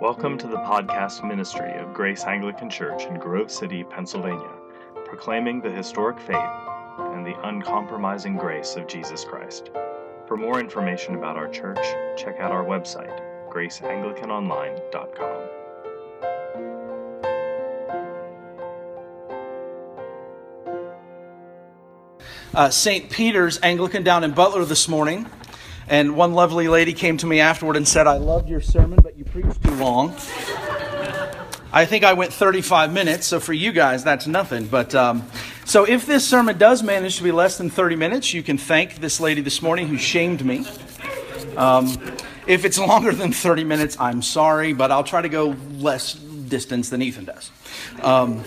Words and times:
Welcome 0.00 0.38
to 0.38 0.46
the 0.46 0.58
podcast 0.58 1.26
ministry 1.26 1.72
of 1.72 1.92
Grace 1.92 2.22
Anglican 2.22 2.70
Church 2.70 3.06
in 3.06 3.18
Grove 3.18 3.50
City, 3.50 3.82
Pennsylvania, 3.82 4.52
proclaiming 5.04 5.60
the 5.60 5.72
historic 5.72 6.20
faith 6.20 6.36
and 6.36 7.26
the 7.26 7.34
uncompromising 7.42 8.36
grace 8.36 8.76
of 8.76 8.86
Jesus 8.86 9.24
Christ. 9.24 9.70
For 10.28 10.36
more 10.36 10.60
information 10.60 11.16
about 11.16 11.36
our 11.36 11.48
church, 11.48 11.84
check 12.16 12.38
out 12.38 12.52
our 12.52 12.64
website, 12.64 13.20
graceanglicanonline.com. 13.50 15.48
Uh, 22.54 22.70
St. 22.70 23.10
Peter's 23.10 23.58
Anglican 23.64 24.04
down 24.04 24.22
in 24.22 24.30
Butler 24.30 24.64
this 24.64 24.86
morning, 24.86 25.26
and 25.88 26.14
one 26.14 26.34
lovely 26.34 26.68
lady 26.68 26.92
came 26.92 27.16
to 27.16 27.26
me 27.26 27.40
afterward 27.40 27.76
and 27.76 27.88
said, 27.88 28.06
I 28.06 28.18
loved 28.18 28.48
your 28.48 28.60
sermon, 28.60 29.00
but 29.02 29.17
long. 29.78 30.14
I 31.70 31.84
think 31.84 32.02
I 32.02 32.14
went 32.14 32.32
35 32.32 32.92
minutes, 32.92 33.26
so 33.26 33.40
for 33.40 33.52
you 33.52 33.72
guys, 33.72 34.02
that's 34.02 34.26
nothing. 34.26 34.66
But 34.66 34.94
um, 34.94 35.28
so 35.64 35.84
if 35.84 36.06
this 36.06 36.26
sermon 36.26 36.56
does 36.56 36.82
manage 36.82 37.18
to 37.18 37.22
be 37.22 37.30
less 37.30 37.58
than 37.58 37.68
30 37.68 37.96
minutes, 37.96 38.32
you 38.32 38.42
can 38.42 38.56
thank 38.56 38.96
this 38.96 39.20
lady 39.20 39.42
this 39.42 39.60
morning 39.60 39.86
who 39.86 39.98
shamed 39.98 40.44
me. 40.44 40.66
Um, 41.56 41.86
if 42.46 42.64
it's 42.64 42.78
longer 42.78 43.12
than 43.12 43.32
30 43.32 43.64
minutes, 43.64 43.98
I'm 44.00 44.22
sorry, 44.22 44.72
but 44.72 44.90
I'll 44.90 45.04
try 45.04 45.20
to 45.20 45.28
go 45.28 45.54
less 45.72 46.14
distance 46.14 46.88
than 46.88 47.02
Ethan 47.02 47.26
does. 47.26 47.50
Um, 48.02 48.42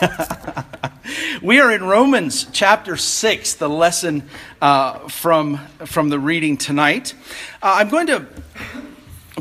we 1.42 1.60
are 1.60 1.70
in 1.70 1.84
Romans 1.84 2.46
chapter 2.52 2.96
6, 2.96 3.54
the 3.54 3.68
lesson 3.68 4.28
uh, 4.62 5.08
from, 5.08 5.58
from 5.84 6.08
the 6.08 6.18
reading 6.18 6.56
tonight. 6.56 7.12
Uh, 7.62 7.76
I'm 7.78 7.90
going 7.90 8.06
to 8.06 8.26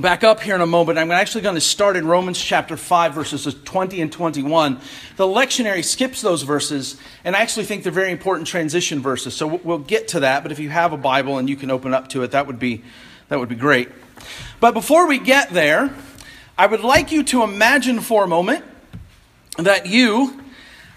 back 0.02 0.26
up 0.26 0.42
here 0.42 0.56
in 0.56 0.62
a 0.62 0.68
moment. 0.68 1.00
I'm 1.00 1.12
actually 1.12 1.42
going 1.42 1.56
to 1.56 1.62
start 1.62 1.96
in 1.96 2.06
Romans 2.06 2.38
chapter 2.38 2.76
5, 2.76 3.14
verses 3.14 3.56
20 3.64 4.02
and 4.02 4.12
21. 4.12 4.80
The 5.16 5.24
lectionary 5.24 5.86
skips 5.86 6.22
those 6.22 6.44
verses, 6.44 6.98
and 7.24 7.34
I 7.34 7.40
actually 7.40 7.66
think 7.66 7.84
they're 7.84 7.94
very 7.94 8.12
important 8.12 8.48
transition 8.48 9.02
verses. 9.02 9.36
So 9.36 9.48
we'll 9.48 9.78
get 9.78 10.10
to 10.10 10.20
that, 10.22 10.44
but 10.44 10.52
if 10.52 10.60
you 10.60 10.70
have 10.70 10.92
a 10.92 10.98
Bible 10.98 11.38
and 11.38 11.50
you 11.50 11.56
can 11.56 11.72
open 11.72 11.94
up 11.94 12.10
to 12.10 12.24
it, 12.24 12.32
that 12.32 12.46
would 12.46 12.60
be, 12.60 12.84
that 13.30 13.40
would 13.40 13.48
be 13.48 13.56
great. 13.56 13.90
But 14.60 14.74
before 14.74 15.08
we 15.08 15.18
get 15.18 15.52
there, 15.52 15.96
I 16.58 16.68
would 16.68 16.82
like 16.82 17.14
you 17.14 17.24
to 17.24 17.44
imagine 17.44 18.02
for 18.02 18.26
a 18.26 18.28
moment 18.28 18.66
that 19.58 19.86
you 19.86 20.44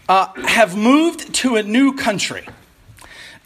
uh, 0.08 0.32
have 0.42 0.76
moved 0.76 1.32
to 1.34 1.54
a 1.54 1.62
new 1.62 1.92
country. 1.92 2.48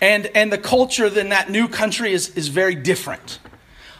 And, 0.00 0.26
and 0.34 0.50
the 0.50 0.58
culture 0.58 1.06
in 1.06 1.28
that 1.28 1.50
new 1.50 1.68
country 1.68 2.12
is, 2.12 2.30
is 2.36 2.48
very 2.48 2.74
different. 2.74 3.38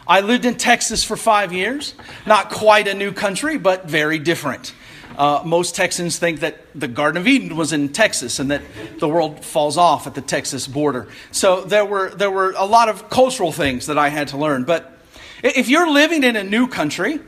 I 0.07 0.21
lived 0.21 0.45
in 0.45 0.55
Texas 0.55 1.03
for 1.03 1.15
five 1.15 1.53
years. 1.53 1.95
Not 2.25 2.49
quite 2.49 2.87
a 2.87 2.93
new 2.93 3.11
country, 3.11 3.57
but 3.57 3.85
very 3.85 4.19
different. 4.19 4.73
Uh, 5.17 5.41
most 5.45 5.75
Texans 5.75 6.17
think 6.17 6.39
that 6.39 6.65
the 6.73 6.87
Garden 6.87 7.21
of 7.21 7.27
Eden 7.27 7.55
was 7.55 7.71
in 7.71 7.89
Texas 7.89 8.39
and 8.39 8.49
that 8.51 8.63
the 8.99 9.07
world 9.07 9.45
falls 9.45 9.77
off 9.77 10.07
at 10.07 10.15
the 10.15 10.21
Texas 10.21 10.67
border. 10.67 11.07
So 11.31 11.61
there 11.61 11.85
were, 11.85 12.09
there 12.09 12.31
were 12.31 12.53
a 12.57 12.65
lot 12.65 12.89
of 12.89 13.09
cultural 13.09 13.51
things 13.51 13.85
that 13.87 13.97
I 13.97 14.09
had 14.09 14.29
to 14.29 14.37
learn. 14.37 14.63
But 14.63 14.97
if 15.43 15.69
you're 15.69 15.89
living 15.89 16.23
in 16.23 16.35
a 16.35 16.43
new 16.43 16.67
country, 16.67 17.19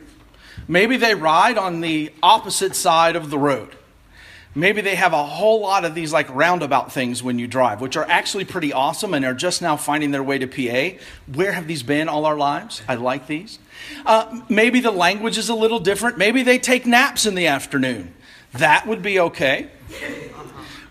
maybe 0.68 0.98
they 0.98 1.14
ride 1.14 1.58
on 1.58 1.82
the 1.82 2.12
opposite 2.24 2.76
side 2.76 3.16
of 3.16 3.30
the 3.30 3.38
road. 3.38 3.75
Maybe 4.58 4.80
they 4.80 4.96
have 4.96 5.12
a 5.12 5.24
whole 5.24 5.60
lot 5.60 5.84
of 5.84 5.96
these 5.96 6.14
like 6.14 6.34
roundabout 6.34 6.90
things 6.90 7.22
when 7.22 7.38
you 7.38 7.46
drive, 7.46 7.82
which 7.82 7.98
are 7.98 8.06
actually 8.08 8.46
pretty 8.46 8.72
awesome 8.72 9.14
and 9.14 9.26
are 9.26 9.34
just 9.34 9.62
now 9.62 9.76
finding 9.76 10.12
their 10.12 10.24
way 10.24 10.38
to 10.38 10.48
PA. 10.48 10.98
Where 11.32 11.52
have 11.52 11.68
these 11.68 11.84
been 11.84 12.08
all 12.08 12.26
our 12.26 12.38
lives? 12.38 12.82
I 12.88 12.96
like 12.96 13.28
these. 13.28 13.60
Uh, 14.06 14.42
maybe 14.48 14.80
the 14.80 14.92
language 14.92 15.38
is 15.38 15.50
a 15.50 15.56
little 15.56 15.80
different. 15.80 16.18
Maybe 16.18 16.42
they 16.42 16.58
take 16.58 16.86
naps 16.86 17.26
in 17.26 17.36
the 17.36 17.48
afternoon. 17.48 18.14
That 18.54 18.88
would 18.88 19.02
be 19.02 19.20
okay. 19.20 19.70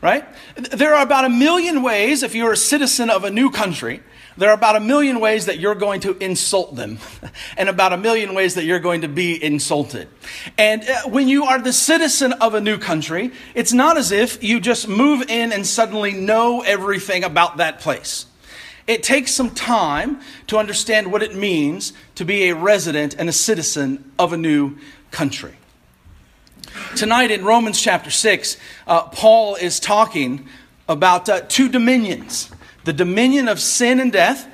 Right? 0.03 0.27
There 0.57 0.95
are 0.95 1.03
about 1.03 1.25
a 1.25 1.31
million 1.31 1.83
ways, 1.83 2.23
if 2.23 2.35
you're 2.35 2.53
a 2.53 2.59
citizen 2.59 3.09
of 3.09 3.25
a 3.25 3.31
new 3.31 3.49
country, 3.51 4.03
there 4.37 4.51
are 4.51 4.55
about 4.55 4.77
a 4.77 4.81
million 4.81 5.21
ways 5.21 5.47
that 5.47 5.59
you're 5.59 5.75
going 5.75 6.01
to 6.01 6.17
insult 6.19 6.75
them, 6.75 6.99
and 7.57 7.69
about 7.69 7.93
a 7.93 7.97
million 7.97 8.35
ways 8.35 8.55
that 8.55 8.65
you're 8.65 8.81
going 8.81 9.03
to 9.03 9.09
be 9.09 9.43
insulted. 9.43 10.09
And 10.59 10.83
uh, 10.83 11.03
when 11.09 11.29
you 11.29 11.45
are 11.45 11.61
the 11.61 11.73
citizen 11.73 12.33
of 12.35 12.55
a 12.55 12.61
new 12.61 12.79
country, 12.79 13.33
it's 13.55 13.73
not 13.73 13.97
as 13.97 14.13
if 14.13 14.43
you 14.43 14.61
just 14.61 14.89
move 14.89 15.29
in 15.31 15.53
and 15.53 15.67
suddenly 15.67 16.13
know 16.13 16.63
everything 16.63 17.25
about 17.25 17.59
that 17.59 17.81
place. 17.81 18.27
It 18.87 19.03
takes 19.03 19.33
some 19.33 19.51
time 19.51 20.21
to 20.49 20.59
understand 20.59 21.11
what 21.11 21.23
it 21.23 21.35
means 21.35 21.93
to 22.17 22.25
be 22.25 22.51
a 22.51 22.55
resident 22.55 23.15
and 23.19 23.29
a 23.29 23.33
citizen 23.33 24.13
of 24.19 24.33
a 24.33 24.37
new 24.37 24.77
country. 25.11 25.57
Tonight 26.97 27.31
in 27.31 27.45
Romans 27.45 27.81
chapter 27.81 28.11
6, 28.11 28.57
uh, 28.87 29.03
Paul 29.05 29.55
is 29.55 29.81
talking 29.81 30.49
about 30.89 31.29
uh, 31.29 31.41
two 31.43 31.69
dominions 31.69 32.51
the 32.85 32.93
dominion 32.93 33.49
of 33.49 33.61
sin 33.61 34.01
and 34.01 34.13
death, 34.13 34.49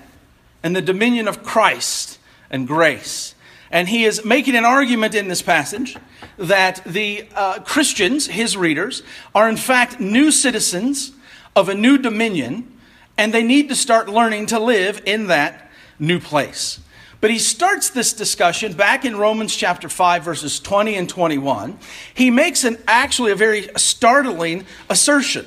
and 0.62 0.74
the 0.74 0.82
dominion 0.82 1.28
of 1.28 1.42
Christ 1.42 2.18
and 2.50 2.66
grace. 2.66 3.34
And 3.70 3.88
he 3.88 4.04
is 4.04 4.24
making 4.24 4.56
an 4.56 4.64
argument 4.64 5.14
in 5.14 5.28
this 5.28 5.42
passage 5.42 5.96
that 6.36 6.82
the 6.84 7.26
uh, 7.34 7.60
Christians, 7.60 8.26
his 8.26 8.56
readers, 8.56 9.02
are 9.34 9.48
in 9.48 9.56
fact 9.56 10.00
new 10.00 10.30
citizens 10.30 11.12
of 11.54 11.68
a 11.68 11.74
new 11.74 11.98
dominion, 11.98 12.78
and 13.16 13.32
they 13.32 13.42
need 13.42 13.68
to 13.68 13.76
start 13.76 14.08
learning 14.08 14.46
to 14.46 14.58
live 14.58 15.02
in 15.06 15.28
that 15.28 15.70
new 15.98 16.18
place. 16.18 16.80
But 17.20 17.30
he 17.30 17.38
starts 17.38 17.90
this 17.90 18.12
discussion 18.14 18.72
back 18.72 19.04
in 19.04 19.16
Romans 19.16 19.54
chapter 19.54 19.88
5, 19.88 20.24
verses 20.24 20.58
20 20.58 20.96
and 20.96 21.08
21. 21.08 21.78
He 22.14 22.30
makes 22.30 22.64
an 22.64 22.78
actually 22.88 23.30
a 23.30 23.36
very 23.36 23.68
startling 23.76 24.64
assertion. 24.88 25.46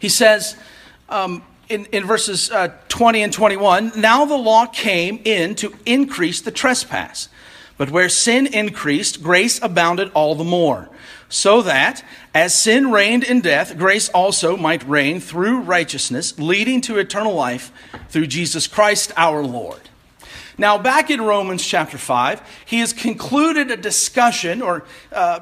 He 0.00 0.08
says, 0.08 0.56
um, 1.12 1.42
in, 1.68 1.84
in 1.86 2.04
verses 2.04 2.50
uh, 2.50 2.68
20 2.88 3.22
and 3.22 3.32
21 3.32 3.92
now 3.96 4.24
the 4.24 4.36
law 4.36 4.66
came 4.66 5.20
in 5.24 5.54
to 5.56 5.74
increase 5.86 6.40
the 6.40 6.50
trespass. 6.50 7.28
But 7.78 7.90
where 7.90 8.08
sin 8.08 8.46
increased, 8.46 9.22
grace 9.22 9.60
abounded 9.62 10.12
all 10.14 10.34
the 10.34 10.44
more. 10.44 10.88
So 11.28 11.62
that, 11.62 12.04
as 12.34 12.54
sin 12.54 12.92
reigned 12.92 13.24
in 13.24 13.40
death, 13.40 13.76
grace 13.78 14.08
also 14.10 14.56
might 14.56 14.86
reign 14.86 15.18
through 15.18 15.60
righteousness, 15.60 16.38
leading 16.38 16.82
to 16.82 16.98
eternal 16.98 17.34
life 17.34 17.72
through 18.10 18.26
Jesus 18.26 18.66
Christ 18.66 19.12
our 19.16 19.42
Lord. 19.42 19.80
Now, 20.58 20.76
back 20.76 21.10
in 21.10 21.22
Romans 21.22 21.66
chapter 21.66 21.96
5, 21.96 22.42
he 22.66 22.80
has 22.80 22.92
concluded 22.92 23.70
a 23.70 23.76
discussion 23.76 24.60
or 24.60 24.84
uh, 25.10 25.40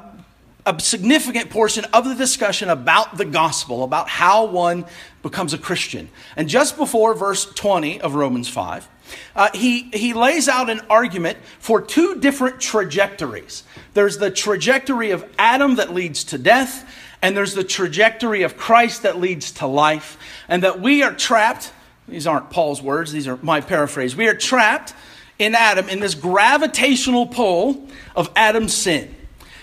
a 0.65 0.79
significant 0.79 1.49
portion 1.49 1.85
of 1.85 2.05
the 2.05 2.15
discussion 2.15 2.69
about 2.69 3.17
the 3.17 3.25
gospel, 3.25 3.83
about 3.83 4.09
how 4.09 4.45
one 4.45 4.85
becomes 5.23 5.53
a 5.53 5.57
Christian. 5.57 6.09
And 6.35 6.47
just 6.47 6.77
before 6.77 7.13
verse 7.13 7.45
20 7.45 8.01
of 8.01 8.15
Romans 8.15 8.47
5, 8.47 8.87
uh, 9.35 9.49
he, 9.53 9.83
he 9.93 10.13
lays 10.13 10.47
out 10.47 10.69
an 10.69 10.81
argument 10.89 11.37
for 11.59 11.81
two 11.81 12.19
different 12.19 12.61
trajectories. 12.61 13.63
There's 13.93 14.17
the 14.17 14.31
trajectory 14.31 15.11
of 15.11 15.25
Adam 15.37 15.75
that 15.75 15.93
leads 15.93 16.23
to 16.25 16.37
death, 16.37 16.87
and 17.21 17.35
there's 17.35 17.53
the 17.53 17.63
trajectory 17.63 18.43
of 18.43 18.57
Christ 18.57 19.03
that 19.03 19.19
leads 19.19 19.51
to 19.53 19.67
life. 19.67 20.17
And 20.47 20.63
that 20.63 20.79
we 20.79 21.03
are 21.03 21.13
trapped, 21.13 21.71
these 22.07 22.27
aren't 22.27 22.49
Paul's 22.49 22.81
words, 22.81 23.11
these 23.11 23.27
are 23.27 23.37
my 23.41 23.61
paraphrase. 23.61 24.15
We 24.15 24.27
are 24.27 24.35
trapped 24.35 24.93
in 25.39 25.55
Adam 25.55 25.89
in 25.89 25.99
this 25.99 26.13
gravitational 26.13 27.25
pull 27.25 27.87
of 28.15 28.29
Adam's 28.35 28.75
sin. 28.75 29.15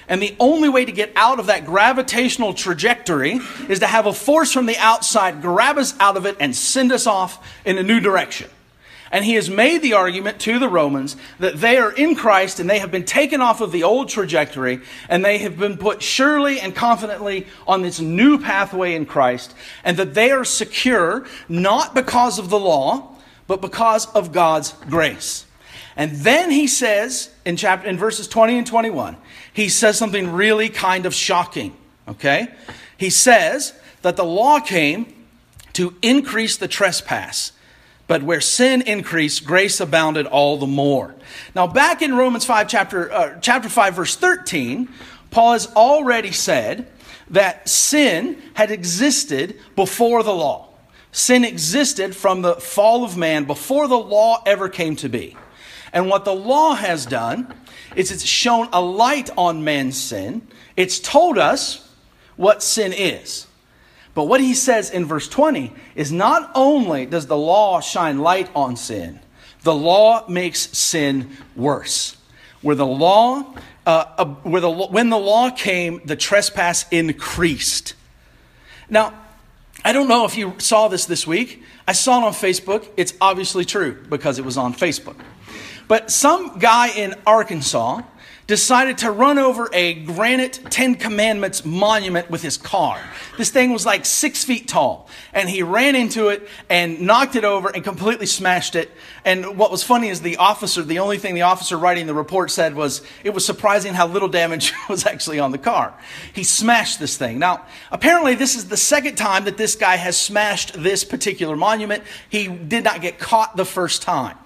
And 0.08 0.22
the 0.22 0.34
only 0.40 0.68
way 0.68 0.84
to 0.84 0.92
get 0.92 1.12
out 1.16 1.38
of 1.38 1.46
that 1.46 1.66
gravitational 1.66 2.54
trajectory 2.54 3.40
is 3.68 3.80
to 3.80 3.86
have 3.86 4.06
a 4.06 4.12
force 4.12 4.52
from 4.52 4.66
the 4.66 4.78
outside 4.78 5.42
grab 5.42 5.76
us 5.76 5.94
out 6.00 6.16
of 6.16 6.24
it 6.24 6.36
and 6.40 6.56
send 6.56 6.92
us 6.92 7.06
off 7.06 7.46
in 7.64 7.76
a 7.76 7.82
new 7.82 8.00
direction. 8.00 8.48
And 9.10 9.24
he 9.24 9.34
has 9.34 9.48
made 9.48 9.80
the 9.82 9.94
argument 9.94 10.38
to 10.40 10.58
the 10.58 10.68
Romans 10.68 11.16
that 11.38 11.56
they 11.56 11.78
are 11.78 11.92
in 11.92 12.14
Christ 12.14 12.60
and 12.60 12.68
they 12.68 12.78
have 12.78 12.90
been 12.90 13.04
taken 13.04 13.40
off 13.40 13.60
of 13.60 13.72
the 13.72 13.82
old 13.82 14.08
trajectory 14.08 14.80
and 15.08 15.24
they 15.24 15.38
have 15.38 15.58
been 15.58 15.78
put 15.78 16.02
surely 16.02 16.60
and 16.60 16.74
confidently 16.74 17.46
on 17.66 17.82
this 17.82 18.00
new 18.00 18.38
pathway 18.38 18.94
in 18.94 19.06
Christ 19.06 19.54
and 19.82 19.96
that 19.96 20.14
they 20.14 20.30
are 20.30 20.44
secure 20.44 21.26
not 21.48 21.94
because 21.94 22.38
of 22.38 22.50
the 22.50 22.58
law, 22.58 23.14
but 23.46 23.62
because 23.62 24.06
of 24.12 24.32
God's 24.32 24.72
grace. 24.90 25.46
And 25.98 26.12
then 26.12 26.52
he 26.52 26.68
says 26.68 27.28
in 27.44 27.56
chapter 27.56 27.88
in 27.88 27.98
verses 27.98 28.28
20 28.28 28.58
and 28.58 28.66
21, 28.66 29.16
he 29.52 29.68
says 29.68 29.98
something 29.98 30.30
really 30.30 30.68
kind 30.68 31.06
of 31.06 31.12
shocking, 31.12 31.76
okay? 32.06 32.48
He 32.96 33.10
says 33.10 33.74
that 34.02 34.16
the 34.16 34.24
law 34.24 34.60
came 34.60 35.12
to 35.72 35.96
increase 36.00 36.56
the 36.56 36.68
trespass. 36.68 37.50
But 38.06 38.22
where 38.22 38.40
sin 38.40 38.82
increased, 38.82 39.44
grace 39.44 39.80
abounded 39.80 40.26
all 40.26 40.56
the 40.56 40.68
more. 40.68 41.16
Now, 41.54 41.66
back 41.66 42.00
in 42.00 42.14
Romans 42.14 42.44
5, 42.44 42.68
chapter, 42.68 43.12
uh, 43.12 43.38
chapter 43.40 43.68
5, 43.68 43.94
verse 43.94 44.14
13, 44.14 44.88
Paul 45.30 45.52
has 45.52 45.66
already 45.74 46.32
said 46.32 46.88
that 47.30 47.68
sin 47.68 48.40
had 48.54 48.70
existed 48.70 49.58
before 49.74 50.22
the 50.22 50.32
law. 50.32 50.68
Sin 51.10 51.44
existed 51.44 52.14
from 52.14 52.42
the 52.42 52.54
fall 52.54 53.04
of 53.04 53.16
man 53.16 53.44
before 53.44 53.88
the 53.88 53.98
law 53.98 54.42
ever 54.46 54.68
came 54.68 54.94
to 54.96 55.08
be. 55.08 55.36
And 55.92 56.08
what 56.08 56.24
the 56.24 56.34
law 56.34 56.74
has 56.74 57.06
done 57.06 57.52
is 57.96 58.10
it's 58.10 58.24
shown 58.24 58.68
a 58.72 58.80
light 58.80 59.30
on 59.36 59.64
man's 59.64 60.00
sin. 60.00 60.46
It's 60.76 61.00
told 61.00 61.38
us 61.38 61.88
what 62.36 62.62
sin 62.62 62.92
is. 62.92 63.46
But 64.14 64.24
what 64.24 64.40
he 64.40 64.54
says 64.54 64.90
in 64.90 65.04
verse 65.04 65.28
20 65.28 65.72
is 65.94 66.10
not 66.10 66.50
only 66.54 67.06
does 67.06 67.26
the 67.26 67.36
law 67.36 67.80
shine 67.80 68.18
light 68.18 68.50
on 68.54 68.76
sin, 68.76 69.20
the 69.62 69.74
law 69.74 70.26
makes 70.28 70.76
sin 70.76 71.30
worse. 71.54 72.16
Where 72.60 72.74
the 72.74 72.86
law, 72.86 73.54
uh, 73.86 74.04
uh, 74.18 74.24
where 74.42 74.60
the, 74.60 74.70
when 74.70 75.10
the 75.10 75.18
law 75.18 75.50
came, 75.50 76.00
the 76.04 76.16
trespass 76.16 76.84
increased. 76.90 77.94
Now, 78.90 79.14
I 79.84 79.92
don't 79.92 80.08
know 80.08 80.24
if 80.24 80.36
you 80.36 80.54
saw 80.58 80.88
this 80.88 81.04
this 81.06 81.26
week. 81.26 81.62
I 81.86 81.92
saw 81.92 82.20
it 82.20 82.24
on 82.24 82.32
Facebook. 82.32 82.88
It's 82.96 83.14
obviously 83.20 83.64
true 83.64 84.04
because 84.08 84.38
it 84.38 84.44
was 84.44 84.56
on 84.56 84.74
Facebook. 84.74 85.16
But 85.88 86.10
some 86.10 86.58
guy 86.58 86.88
in 86.88 87.14
Arkansas 87.26 88.02
decided 88.48 88.96
to 88.96 89.10
run 89.10 89.38
over 89.38 89.68
a 89.74 89.92
granite 89.92 90.58
Ten 90.70 90.94
Commandments 90.94 91.66
monument 91.66 92.30
with 92.30 92.40
his 92.40 92.56
car. 92.56 92.98
This 93.36 93.50
thing 93.50 93.72
was 93.72 93.84
like 93.84 94.06
six 94.06 94.42
feet 94.42 94.66
tall. 94.66 95.06
And 95.34 95.50
he 95.50 95.62
ran 95.62 95.94
into 95.94 96.28
it 96.28 96.48
and 96.70 97.02
knocked 97.02 97.36
it 97.36 97.44
over 97.44 97.68
and 97.68 97.84
completely 97.84 98.24
smashed 98.24 98.74
it. 98.74 98.90
And 99.22 99.58
what 99.58 99.70
was 99.70 99.84
funny 99.84 100.08
is 100.08 100.22
the 100.22 100.38
officer, 100.38 100.82
the 100.82 100.98
only 100.98 101.18
thing 101.18 101.34
the 101.34 101.42
officer 101.42 101.76
writing 101.76 102.06
the 102.06 102.14
report 102.14 102.50
said 102.50 102.74
was 102.74 103.02
it 103.22 103.34
was 103.34 103.44
surprising 103.44 103.92
how 103.92 104.06
little 104.06 104.28
damage 104.28 104.72
was 104.88 105.04
actually 105.04 105.38
on 105.38 105.52
the 105.52 105.58
car. 105.58 105.92
He 106.32 106.42
smashed 106.42 106.98
this 106.98 107.18
thing. 107.18 107.38
Now, 107.38 107.66
apparently, 107.92 108.34
this 108.34 108.56
is 108.56 108.68
the 108.68 108.78
second 108.78 109.16
time 109.16 109.44
that 109.44 109.58
this 109.58 109.76
guy 109.76 109.96
has 109.96 110.18
smashed 110.18 110.72
this 110.72 111.04
particular 111.04 111.54
monument. 111.54 112.02
He 112.30 112.48
did 112.48 112.82
not 112.82 113.02
get 113.02 113.18
caught 113.18 113.58
the 113.58 113.66
first 113.66 114.00
time. 114.00 114.38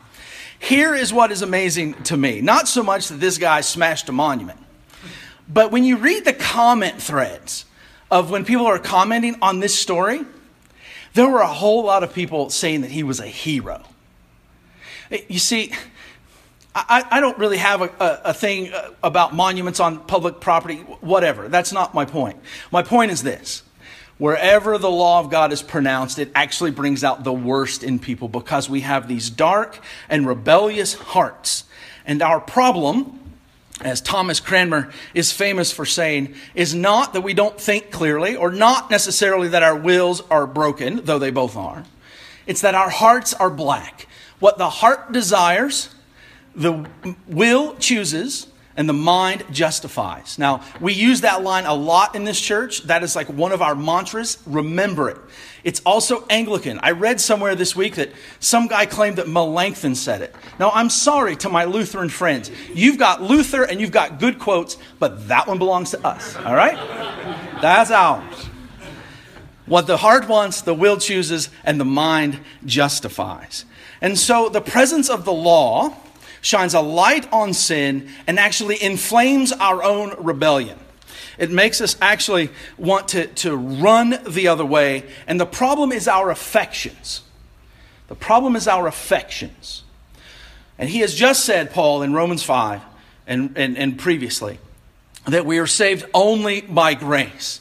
Here 0.62 0.94
is 0.94 1.12
what 1.12 1.32
is 1.32 1.42
amazing 1.42 1.94
to 2.04 2.16
me. 2.16 2.40
Not 2.40 2.68
so 2.68 2.84
much 2.84 3.08
that 3.08 3.18
this 3.18 3.36
guy 3.36 3.62
smashed 3.62 4.08
a 4.08 4.12
monument, 4.12 4.60
but 5.48 5.72
when 5.72 5.82
you 5.82 5.96
read 5.96 6.24
the 6.24 6.32
comment 6.32 7.02
threads 7.02 7.64
of 8.12 8.30
when 8.30 8.44
people 8.44 8.66
are 8.66 8.78
commenting 8.78 9.36
on 9.42 9.58
this 9.58 9.76
story, 9.76 10.24
there 11.14 11.28
were 11.28 11.40
a 11.40 11.48
whole 11.48 11.82
lot 11.82 12.04
of 12.04 12.14
people 12.14 12.48
saying 12.48 12.82
that 12.82 12.92
he 12.92 13.02
was 13.02 13.18
a 13.18 13.26
hero. 13.26 13.82
You 15.28 15.40
see, 15.40 15.72
I, 16.76 17.04
I 17.10 17.18
don't 17.18 17.36
really 17.38 17.58
have 17.58 17.82
a, 17.82 17.90
a, 17.98 18.20
a, 18.26 18.34
thing 18.34 18.72
uh, 18.72 18.90
about 19.02 19.34
monuments 19.34 19.80
on 19.80 19.98
public 19.98 20.38
property, 20.38 20.76
whatever. 21.00 21.48
That's 21.48 21.72
not 21.72 21.92
my 21.92 22.04
point. 22.04 22.38
My 22.70 22.82
point 22.82 23.10
is 23.10 23.24
this 23.24 23.64
wherever 24.18 24.78
the 24.78 24.90
law 24.90 25.20
of 25.20 25.30
God 25.30 25.52
is 25.52 25.62
pronounced, 25.62 26.18
it 26.18 26.30
actually 26.34 26.70
brings 26.70 27.02
out 27.04 27.24
the 27.24 27.32
worst 27.32 27.82
in 27.82 27.98
people 27.98 28.28
because 28.28 28.68
we 28.68 28.80
have 28.80 29.08
these 29.08 29.30
dark 29.30 29.80
and 30.08 30.26
rebellious 30.26 30.94
hearts. 30.94 31.64
And 32.04 32.22
our 32.22 32.40
problem, 32.40 33.18
as 33.80 34.00
Thomas 34.00 34.40
Cranmer 34.40 34.92
is 35.14 35.32
famous 35.32 35.72
for 35.72 35.84
saying, 35.84 36.34
is 36.54 36.74
not 36.74 37.12
that 37.12 37.22
we 37.22 37.34
don't 37.34 37.60
think 37.60 37.90
clearly 37.90 38.36
or 38.36 38.52
not 38.52 38.90
necessarily 38.90 39.48
that 39.48 39.62
our 39.62 39.76
wills 39.76 40.20
are 40.30 40.46
broken, 40.46 41.04
though 41.04 41.18
they 41.18 41.30
both 41.30 41.56
are. 41.56 41.84
It's 42.46 42.60
that 42.62 42.74
our 42.74 42.90
hearts 42.90 43.34
are 43.34 43.50
black. 43.50 44.08
What 44.40 44.58
the 44.58 44.68
heart 44.68 45.12
desires, 45.12 45.94
the 46.54 46.88
will 47.28 47.76
chooses, 47.76 48.48
and 48.76 48.88
the 48.88 48.94
mind 48.94 49.44
justifies. 49.50 50.38
Now, 50.38 50.62
we 50.80 50.92
use 50.92 51.20
that 51.22 51.42
line 51.42 51.66
a 51.66 51.74
lot 51.74 52.14
in 52.14 52.24
this 52.24 52.40
church. 52.40 52.82
That 52.84 53.02
is 53.02 53.14
like 53.14 53.28
one 53.28 53.52
of 53.52 53.60
our 53.60 53.74
mantras. 53.74 54.38
Remember 54.46 55.10
it. 55.10 55.18
It's 55.64 55.80
also 55.86 56.26
Anglican. 56.28 56.80
I 56.82 56.92
read 56.92 57.20
somewhere 57.20 57.54
this 57.54 57.76
week 57.76 57.96
that 57.96 58.10
some 58.40 58.66
guy 58.66 58.86
claimed 58.86 59.18
that 59.18 59.28
Melanchthon 59.28 59.94
said 59.94 60.22
it. 60.22 60.34
Now, 60.58 60.70
I'm 60.70 60.90
sorry 60.90 61.36
to 61.36 61.48
my 61.48 61.64
Lutheran 61.64 62.08
friends. 62.08 62.50
You've 62.74 62.98
got 62.98 63.22
Luther 63.22 63.62
and 63.62 63.80
you've 63.80 63.92
got 63.92 64.18
good 64.18 64.38
quotes, 64.38 64.76
but 64.98 65.28
that 65.28 65.46
one 65.46 65.58
belongs 65.58 65.90
to 65.90 66.04
us, 66.04 66.34
all 66.36 66.54
right? 66.54 66.76
That's 67.60 67.90
ours. 67.90 68.48
What 69.66 69.86
the 69.86 69.98
heart 69.98 70.28
wants, 70.28 70.62
the 70.62 70.74
will 70.74 70.96
chooses, 70.96 71.48
and 71.62 71.78
the 71.78 71.84
mind 71.84 72.40
justifies. 72.64 73.64
And 74.00 74.18
so 74.18 74.48
the 74.48 74.60
presence 74.60 75.08
of 75.08 75.24
the 75.24 75.32
law 75.32 75.96
shines 76.42 76.74
a 76.74 76.80
light 76.80 77.32
on 77.32 77.54
sin 77.54 78.10
and 78.26 78.38
actually 78.38 78.82
inflames 78.82 79.52
our 79.52 79.82
own 79.82 80.14
rebellion. 80.18 80.78
It 81.38 81.50
makes 81.50 81.80
us 81.80 81.96
actually 82.02 82.50
want 82.76 83.08
to, 83.08 83.26
to 83.26 83.56
run 83.56 84.18
the 84.28 84.48
other 84.48 84.66
way. 84.66 85.04
And 85.26 85.40
the 85.40 85.46
problem 85.46 85.90
is 85.92 86.06
our 86.06 86.30
affections. 86.30 87.22
The 88.08 88.14
problem 88.14 88.56
is 88.56 88.68
our 88.68 88.86
affections. 88.86 89.84
And 90.78 90.90
he 90.90 90.98
has 90.98 91.14
just 91.14 91.44
said, 91.44 91.70
Paul, 91.70 92.02
in 92.02 92.12
Romans 92.12 92.42
5 92.42 92.82
and, 93.26 93.56
and, 93.56 93.78
and 93.78 93.98
previously, 93.98 94.58
that 95.26 95.46
we 95.46 95.58
are 95.58 95.66
saved 95.66 96.04
only 96.12 96.60
by 96.60 96.94
grace. 96.94 97.60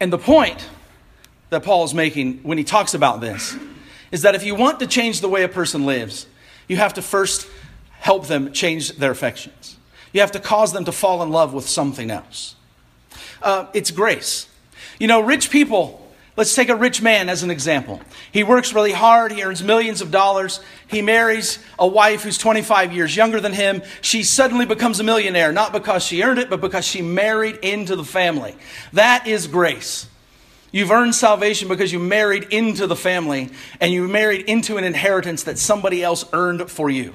And 0.00 0.12
the 0.12 0.18
point 0.18 0.68
that 1.50 1.64
Paul 1.64 1.84
is 1.84 1.92
making 1.92 2.38
when 2.38 2.56
he 2.56 2.64
talks 2.64 2.94
about 2.94 3.20
this 3.20 3.56
is 4.12 4.22
that 4.22 4.34
if 4.34 4.44
you 4.44 4.54
want 4.54 4.80
to 4.80 4.86
change 4.86 5.20
the 5.20 5.28
way 5.28 5.42
a 5.42 5.48
person 5.48 5.86
lives, 5.86 6.26
you 6.68 6.76
have 6.76 6.94
to 6.94 7.02
first 7.02 7.48
help 7.92 8.26
them 8.26 8.52
change 8.52 8.92
their 8.96 9.10
affections. 9.10 9.76
You 10.12 10.20
have 10.20 10.32
to 10.32 10.40
cause 10.40 10.72
them 10.72 10.84
to 10.84 10.92
fall 10.92 11.22
in 11.22 11.30
love 11.30 11.52
with 11.52 11.68
something 11.68 12.10
else. 12.10 12.54
Uh, 13.42 13.66
it's 13.74 13.90
grace. 13.90 14.46
You 14.98 15.08
know, 15.08 15.20
rich 15.20 15.50
people, 15.50 16.06
let's 16.36 16.54
take 16.54 16.68
a 16.68 16.76
rich 16.76 17.02
man 17.02 17.28
as 17.28 17.42
an 17.42 17.50
example. 17.50 18.00
He 18.30 18.44
works 18.44 18.72
really 18.72 18.92
hard, 18.92 19.32
he 19.32 19.42
earns 19.42 19.62
millions 19.62 20.00
of 20.00 20.10
dollars. 20.10 20.60
He 20.86 21.02
marries 21.02 21.58
a 21.78 21.86
wife 21.86 22.22
who's 22.22 22.38
25 22.38 22.92
years 22.92 23.16
younger 23.16 23.40
than 23.40 23.52
him. 23.52 23.82
She 24.02 24.22
suddenly 24.22 24.66
becomes 24.66 25.00
a 25.00 25.04
millionaire, 25.04 25.52
not 25.52 25.72
because 25.72 26.04
she 26.04 26.22
earned 26.22 26.38
it, 26.38 26.48
but 26.48 26.60
because 26.60 26.84
she 26.84 27.02
married 27.02 27.56
into 27.62 27.96
the 27.96 28.04
family. 28.04 28.54
That 28.92 29.26
is 29.26 29.46
grace. 29.46 30.06
You've 30.74 30.90
earned 30.90 31.14
salvation 31.14 31.68
because 31.68 31.92
you 31.92 32.00
married 32.00 32.48
into 32.50 32.88
the 32.88 32.96
family 32.96 33.50
and 33.80 33.92
you 33.92 34.08
married 34.08 34.46
into 34.46 34.76
an 34.76 34.82
inheritance 34.82 35.44
that 35.44 35.56
somebody 35.56 36.02
else 36.02 36.24
earned 36.32 36.68
for 36.68 36.90
you. 36.90 37.14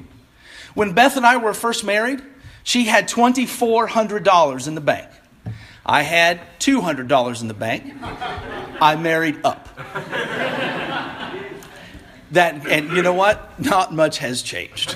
When 0.75 0.94
Beth 0.94 1.17
and 1.17 1.25
I 1.25 1.35
were 1.35 1.53
first 1.53 1.83
married, 1.83 2.21
she 2.63 2.85
had 2.85 3.09
$2,400 3.09 4.67
in 4.69 4.75
the 4.75 4.81
bank. 4.81 5.09
I 5.85 6.03
had 6.03 6.39
$200 6.59 7.41
in 7.41 7.50
the 7.50 7.53
bank. 7.53 7.94
I 8.81 8.95
married 8.95 9.41
up. 9.44 9.67
That, 12.31 12.65
and 12.65 12.91
you 12.91 13.01
know 13.01 13.13
what? 13.13 13.60
Not 13.60 13.93
much 13.93 14.19
has 14.19 14.41
changed. 14.41 14.95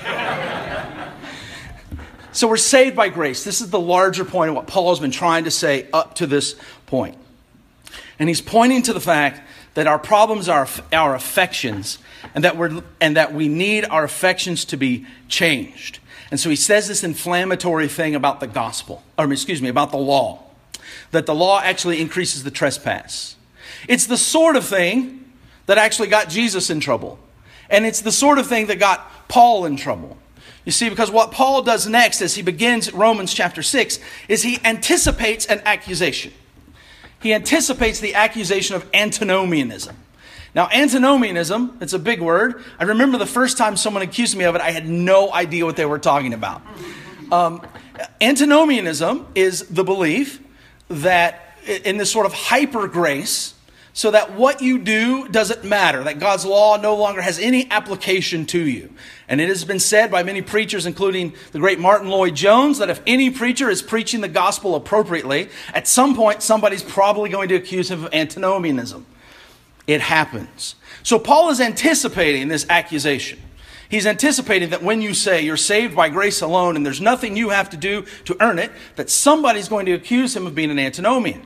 So 2.32 2.48
we're 2.48 2.56
saved 2.56 2.96
by 2.96 3.10
grace. 3.10 3.44
This 3.44 3.60
is 3.60 3.72
the 3.72 3.80
larger 3.80 4.24
point 4.24 4.52
of 4.52 4.56
what 4.56 4.68
Paul 4.68 4.90
has 4.92 5.00
been 5.02 5.12
trying 5.12 5.44
to 5.44 5.52
say 5.52 5.90
up 5.92 6.16
to 6.16 6.28
this 6.28 6.56
point. 6.86 7.18
And 8.20 8.30
he's 8.30 8.42
pointing 8.42 8.82
to 8.84 8.94
the 8.94 9.00
fact 9.00 9.42
that 9.74 9.88
our 9.88 10.00
problems 10.00 10.48
are 10.48 10.68
our 10.92 11.16
affections 11.16 11.98
and 12.36 12.44
that, 12.44 12.58
we're, 12.58 12.84
and 13.02 13.18
that 13.18 13.34
we 13.34 13.48
need 13.48 13.86
our 13.86 14.04
affections 14.04 14.66
to 14.66 14.78
be 14.78 15.06
changed. 15.28 16.00
And 16.32 16.40
so 16.40 16.50
he 16.50 16.56
says 16.56 16.88
this 16.88 17.04
inflammatory 17.04 17.88
thing 17.88 18.16
about 18.16 18.40
the 18.40 18.48
gospel, 18.48 19.04
or 19.18 19.32
excuse 19.32 19.62
me, 19.62 19.70
about 19.70 19.92
the 19.92 19.98
law, 19.98 20.44
that 21.12 21.26
the 21.26 21.36
law 21.36 21.60
actually 21.60 22.02
increases 22.02 22.44
the 22.44 22.52
trespass. 22.52 23.36
It's 23.88 24.08
the 24.08 24.18
sort 24.18 24.56
of 24.56 24.66
thing 24.66 25.32
that 25.66 25.78
actually 25.78 26.08
got 26.08 26.30
Jesus 26.30 26.70
in 26.70 26.80
trouble. 26.80 27.20
And 27.70 27.86
it's 27.86 28.02
the 28.02 28.12
sort 28.12 28.38
of 28.38 28.48
thing 28.48 28.68
that 28.68 28.80
got 28.80 29.28
Paul 29.28 29.66
in 29.66 29.76
trouble. 29.76 30.18
You 30.66 30.72
see, 30.72 30.90
because 30.90 31.12
what 31.12 31.32
Paul 31.32 31.62
does 31.62 31.88
next 31.88 32.22
as 32.22 32.36
he 32.36 32.42
begins 32.42 32.94
Romans 32.94 33.34
chapter 33.34 33.62
6 33.62 34.00
is 34.28 34.44
he 34.44 34.60
anticipates 34.64 35.46
an 35.46 35.62
accusation 35.66 36.32
he 37.24 37.34
anticipates 37.34 38.00
the 38.00 38.16
accusation 38.16 38.76
of 38.76 38.88
antinomianism. 38.94 39.96
Now, 40.54 40.70
antinomianism, 40.72 41.78
it's 41.82 41.94
a 41.94 42.00
big 42.00 42.22
word. 42.22 42.64
I 42.78 42.84
remember 42.84 43.18
the 43.18 43.26
first 43.26 43.58
time 43.58 43.76
someone 43.76 44.04
accused 44.04 44.38
me 44.38 44.44
of 44.44 44.54
it, 44.54 44.62
I 44.62 44.72
had 44.72 44.88
no 44.88 45.34
idea 45.34 45.66
what 45.66 45.78
they 45.78 45.86
were 45.86 45.98
talking 45.98 46.34
about. 46.34 46.62
Um, 47.32 47.66
antinomianism 48.22 49.26
is 49.34 49.68
the 49.68 49.84
belief 49.84 50.40
that 50.90 51.58
in 51.86 51.98
this 51.98 52.12
sort 52.12 52.26
of 52.26 52.34
hyper 52.34 52.88
grace, 52.88 53.56
so 53.94 54.10
that 54.10 54.34
what 54.34 54.62
you 54.62 54.80
do 54.80 55.28
doesn't 55.28 55.64
matter, 55.64 56.04
that 56.04 56.18
God's 56.18 56.46
law 56.46 56.78
no 56.78 56.96
longer 56.96 57.22
has 57.22 57.38
any 57.38 57.70
application 57.70 58.48
to 58.48 58.60
you. 58.60 58.92
And 59.28 59.40
it 59.40 59.50
has 59.50 59.64
been 59.66 59.80
said 59.80 60.10
by 60.10 60.24
many 60.24 60.42
preachers, 60.42 60.88
including 60.88 61.34
the 61.52 61.60
great 61.60 61.80
Martyn 61.80 62.10
Lloyd-Jones, 62.10 62.80
that 62.80 62.90
if 62.90 63.02
any 63.06 63.30
preacher 63.30 63.70
is 63.70 63.84
preaching 63.84 64.22
the 64.22 64.28
gospel 64.28 64.74
appropriately, 64.74 65.50
at 65.76 65.88
some 65.88 66.16
point 66.16 66.42
somebody's 66.42 66.82
probably 66.82 67.30
going 67.30 67.50
to 67.50 67.56
accuse 67.56 67.92
him 67.92 68.04
of 68.04 68.14
antinomianism. 68.14 69.06
It 69.86 70.02
happens. 70.02 70.76
So 71.04 71.20
Paul 71.20 71.52
is 71.52 71.62
anticipating 71.62 72.48
this 72.48 72.66
accusation. 72.70 73.40
He's 73.90 74.08
anticipating 74.08 74.72
that 74.72 74.82
when 74.82 75.04
you 75.04 75.14
say 75.14 75.44
you're 75.44 75.56
saved 75.56 75.96
by 75.96 76.10
grace 76.10 76.42
alone 76.42 76.76
and 76.76 76.84
there's 76.84 77.02
nothing 77.02 77.38
you 77.38 77.50
have 77.50 77.70
to 77.70 77.78
do 77.78 78.06
to 78.26 78.36
earn 78.42 78.58
it, 78.58 78.72
that 78.96 79.12
somebody's 79.12 79.70
going 79.70 79.86
to 79.86 79.92
accuse 79.92 80.36
him 80.36 80.48
of 80.48 80.56
being 80.56 80.72
an 80.72 80.80
antinomian. 80.80 81.46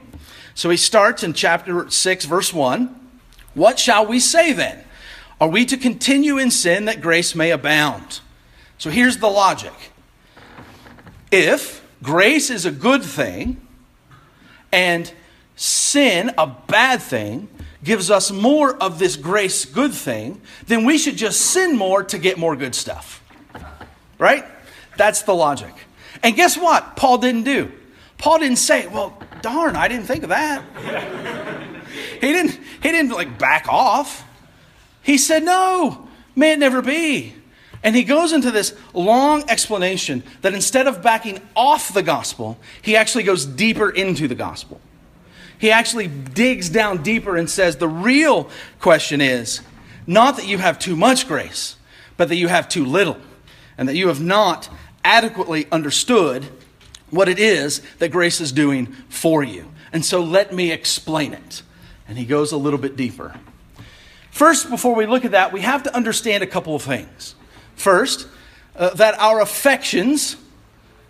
So 0.58 0.72
he 0.72 0.78
starts 0.78 1.22
in 1.22 1.34
chapter 1.34 1.88
6, 1.88 2.26
verse 2.26 2.52
1. 2.52 3.10
What 3.54 3.78
shall 3.78 4.08
we 4.08 4.20
say 4.20 4.54
then? 4.54 4.84
Are 5.40 5.48
we 5.48 5.66
to 5.66 5.78
continue 5.78 6.40
in 6.40 6.50
sin 6.50 6.86
that 6.86 7.00
grace 7.00 7.36
may 7.36 7.52
abound? 7.52 8.22
So 8.80 8.90
here's 8.90 9.18
the 9.18 9.28
logic 9.28 9.74
if 11.32 11.86
grace 12.02 12.50
is 12.50 12.66
a 12.66 12.72
good 12.72 13.04
thing 13.04 13.62
and 14.72 15.14
sin 15.56 16.32
a 16.40 16.48
bad 16.48 17.04
thing 17.04 17.50
gives 17.84 18.10
us 18.10 18.32
more 18.32 18.76
of 18.78 18.98
this 18.98 19.16
grace 19.16 19.64
good 19.64 19.94
thing, 19.94 20.42
then 20.66 20.86
we 20.86 20.98
should 20.98 21.18
just 21.18 21.40
sin 21.40 21.78
more 21.78 22.02
to 22.06 22.18
get 22.18 22.40
more 22.40 22.56
good 22.56 22.74
stuff. 22.74 23.24
Right? 24.18 24.44
That's 24.98 25.22
the 25.22 25.36
logic. 25.36 25.76
And 26.24 26.36
guess 26.36 26.58
what? 26.58 26.96
Paul 26.96 27.20
didn't 27.20 27.44
do. 27.44 27.72
Paul 28.18 28.40
didn't 28.40 28.58
say, 28.58 28.88
"Well, 28.88 29.22
darn, 29.48 29.75
I 29.75 29.88
didn't 29.88 30.06
think 30.06 30.24
of 30.24 30.30
that." 30.30 30.62
he 32.22 32.32
didn't 32.32 32.60
he 32.82 32.92
didn't 32.92 33.12
like 33.12 33.38
back 33.39 33.68
off. 33.70 34.24
He 35.01 35.18
said, 35.18 35.44
"No, 35.44 36.08
may 36.36 36.54
it 36.54 36.60
never 36.60 36.82
be." 36.82 37.34
And 37.84 37.96
he 37.96 38.04
goes 38.04 38.34
into 38.34 38.51
this 38.51 38.74
long 38.94 39.50
explanation 39.50 40.24
that 40.42 40.54
instead 40.54 40.88
of 40.88 41.01
backing 41.01 41.39
off 41.56 41.94
the 41.94 42.04
gospel, 42.04 42.58
he 42.82 42.96
actually 42.96 43.24
goes 43.24 43.46
deeper 43.46 43.89
into 43.89 44.27
the 44.27 44.36
gospel. 44.36 44.82
He 45.58 45.72
actually 45.72 46.08
digs 46.08 46.70
down 46.70 47.04
deeper 47.04 47.38
and 47.38 47.50
says 47.50 47.77
the 47.77 47.88
real 47.88 48.50
question 48.80 49.22
is 49.22 49.62
not 50.06 50.36
that 50.38 50.48
you 50.48 50.58
have 50.58 50.80
too 50.80 50.96
much 50.96 51.27
grace, 51.27 51.77
but 52.18 52.30
that 52.30 52.36
you 52.36 52.48
have 52.48 52.68
too 52.68 52.86
little, 52.86 53.18
and 53.77 53.88
that 53.88 53.96
you 53.96 54.08
have 54.08 54.22
not 54.22 54.70
adequately 55.04 55.68
understood 55.72 56.46
what 57.10 57.30
it 57.30 57.40
is 57.40 57.82
that 58.00 58.10
grace 58.10 58.42
is 58.42 58.52
doing 58.52 58.88
for 59.10 59.44
you. 59.44 59.66
And 59.94 60.04
so 60.04 60.22
let 60.22 60.54
me 60.54 60.72
explain 60.72 61.34
it. 61.34 61.62
And 62.08 62.18
he 62.18 62.26
goes 62.26 62.52
a 62.52 62.58
little 62.58 62.80
bit 62.80 62.96
deeper. 62.96 63.36
First, 64.32 64.70
before 64.70 64.96
we 64.96 65.06
look 65.06 65.26
at 65.26 65.32
that, 65.32 65.52
we 65.52 65.62
have 65.62 65.84
to 65.84 65.96
understand 65.96 66.44
a 66.44 66.48
couple 66.48 66.76
of 66.76 66.84
things. 66.84 67.36
First, 67.76 68.28
uh, 68.76 68.92
that 68.92 69.20
our 69.20 69.42
affections, 69.42 70.36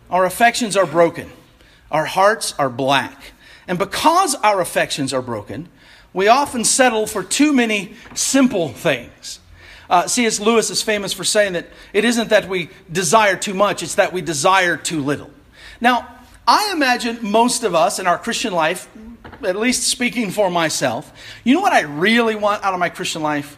our 0.09 0.25
affections 0.25 0.77
are 0.77 0.85
broken. 0.85 1.29
Our 1.91 2.05
hearts 2.05 2.53
are 2.57 2.69
black. 2.69 3.33
And 3.67 3.77
because 3.77 4.35
our 4.35 4.61
affections 4.61 5.13
are 5.13 5.21
broken, 5.21 5.67
we 6.13 6.27
often 6.29 6.63
settle 6.63 7.05
for 7.05 7.23
too 7.23 7.53
many 7.53 7.95
simple 8.15 8.69
things. 8.69 9.39
Uh, 9.89 10.07
C.S. 10.07 10.39
Lewis 10.39 10.69
is 10.69 10.81
famous 10.81 11.13
for 11.13 11.23
saying 11.23 11.53
that 11.53 11.67
it 11.93 12.05
isn't 12.05 12.29
that 12.29 12.47
we 12.47 12.69
desire 12.91 13.35
too 13.37 13.53
much, 13.53 13.83
it's 13.83 13.95
that 13.95 14.11
we 14.13 14.21
desire 14.21 14.77
too 14.77 15.01
little. 15.01 15.31
Now, 15.79 16.07
I 16.47 16.71
imagine 16.71 17.19
most 17.21 17.63
of 17.63 17.75
us 17.75 17.99
in 17.99 18.07
our 18.07 18.17
Christian 18.17 18.53
life, 18.53 18.89
at 19.43 19.55
least 19.55 19.83
speaking 19.83 20.31
for 20.31 20.49
myself, 20.49 21.11
you 21.43 21.53
know 21.53 21.61
what 21.61 21.73
I 21.73 21.81
really 21.81 22.35
want 22.35 22.63
out 22.63 22.73
of 22.73 22.79
my 22.79 22.89
Christian 22.89 23.21
life? 23.21 23.57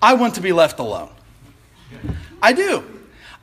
I 0.00 0.14
want 0.14 0.36
to 0.36 0.40
be 0.40 0.52
left 0.52 0.78
alone. 0.78 1.10
I 2.42 2.52
do. 2.52 2.84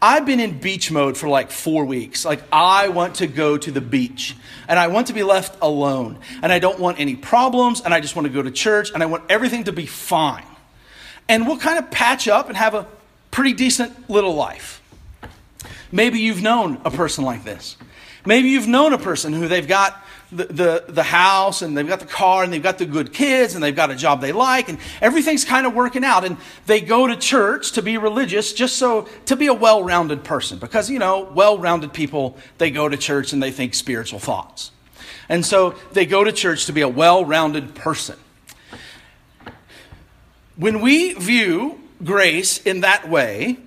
I've 0.02 0.26
been 0.26 0.40
in 0.40 0.60
beach 0.60 0.92
mode 0.92 1.18
for 1.18 1.28
like 1.28 1.50
four 1.52 1.86
weeks. 1.86 2.24
Like, 2.24 2.44
I 2.52 2.90
want 2.90 3.16
to 3.16 3.28
go 3.28 3.58
to 3.58 3.72
the 3.72 3.82
beach 3.82 4.36
and 4.68 4.78
I 4.78 4.88
want 4.88 5.08
to 5.08 5.14
be 5.14 5.24
left 5.24 5.58
alone. 5.62 6.20
And 6.44 6.52
I 6.52 6.60
don't 6.60 6.80
want 6.80 7.00
any 7.00 7.16
problems 7.16 7.82
and 7.82 7.94
I 7.94 8.00
just 8.00 8.16
want 8.16 8.28
to 8.28 8.34
go 8.34 8.42
to 8.42 8.52
church 8.52 8.92
and 8.94 9.02
I 9.02 9.08
want 9.08 9.24
everything 9.30 9.64
to 9.66 9.72
be 9.72 9.86
fine. 9.88 10.46
And 11.28 11.48
we'll 11.48 11.58
kind 11.58 11.80
of 11.80 11.90
patch 11.90 12.28
up 12.28 12.48
and 12.48 12.56
have 12.56 12.76
a 12.76 12.88
pretty 13.32 13.54
decent 13.54 14.10
little 14.10 14.36
life. 14.36 14.82
Maybe 15.92 16.20
you've 16.20 16.42
known 16.42 16.80
a 16.86 16.92
person 16.92 17.24
like 17.24 17.44
this. 17.44 17.76
Maybe 18.28 18.50
you've 18.50 18.68
known 18.68 18.92
a 18.92 18.98
person 18.98 19.32
who 19.32 19.48
they've 19.48 19.66
got 19.68 20.04
the, 20.34 20.44
the, 20.44 20.86
the, 20.90 21.04
house 21.04 21.62
and 21.62 21.78
they've 21.78 21.88
got 21.88 22.02
the 22.02 22.06
car 22.06 22.44
and 22.44 22.52
they've 22.52 22.62
got 22.62 22.78
the 22.78 22.86
good 22.86 23.14
kids 23.14 23.56
and 23.56 23.64
they've 23.64 23.74
got 23.74 23.90
a 23.90 23.96
job 23.96 24.20
they 24.20 24.34
like 24.34 24.68
and 24.68 24.80
everything's 25.02 25.46
kind 25.46 25.66
of 25.66 25.74
working 25.74 26.04
out. 26.04 26.26
And 26.26 26.36
they 26.66 26.82
go 26.82 27.08
to 27.08 27.16
church 27.16 27.72
to 27.72 27.82
be 27.82 27.98
religious 27.98 28.52
just 28.52 28.76
so 28.76 29.08
to 29.28 29.38
be 29.38 29.48
a 29.48 29.54
well 29.54 29.82
rounded 29.82 30.26
person 30.26 30.60
because, 30.60 30.90
you 30.90 31.00
know, 31.00 31.22
well 31.34 31.58
rounded 31.58 31.94
people, 31.94 32.36
they 32.58 32.70
go 32.70 32.90
to 32.90 32.98
church 32.98 33.32
and 33.32 33.42
they 33.42 33.50
think 33.50 33.74
spiritual 33.74 34.20
thoughts. 34.20 34.72
And 35.30 35.46
so 35.46 35.76
they 35.94 36.06
go 36.06 36.26
to 36.26 36.34
church 36.34 36.66
to 36.66 36.74
be 36.74 36.82
a 36.82 36.90
well 36.90 37.24
rounded 37.24 37.76
person. 37.76 38.18
When 40.58 40.82
we 40.82 41.14
view 41.14 41.80
grace 42.04 42.58
in 42.58 42.82
that 42.82 43.08
way, 43.08 43.58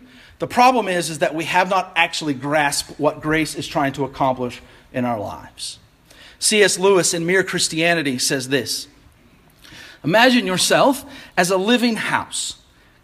the 0.40 0.46
problem 0.46 0.88
is, 0.88 1.10
is 1.10 1.18
that 1.20 1.34
we 1.34 1.44
have 1.44 1.68
not 1.68 1.92
actually 1.94 2.34
grasped 2.34 2.98
what 2.98 3.20
grace 3.20 3.54
is 3.54 3.68
trying 3.68 3.92
to 3.92 4.04
accomplish 4.04 4.60
in 4.92 5.04
our 5.04 5.20
lives. 5.20 5.78
C.S. 6.38 6.78
Lewis 6.78 7.12
in 7.12 7.26
Mere 7.26 7.44
Christianity 7.44 8.18
says 8.18 8.48
this 8.48 8.88
Imagine 10.02 10.46
yourself 10.46 11.04
as 11.36 11.50
a 11.50 11.58
living 11.58 11.96
house. 11.96 12.56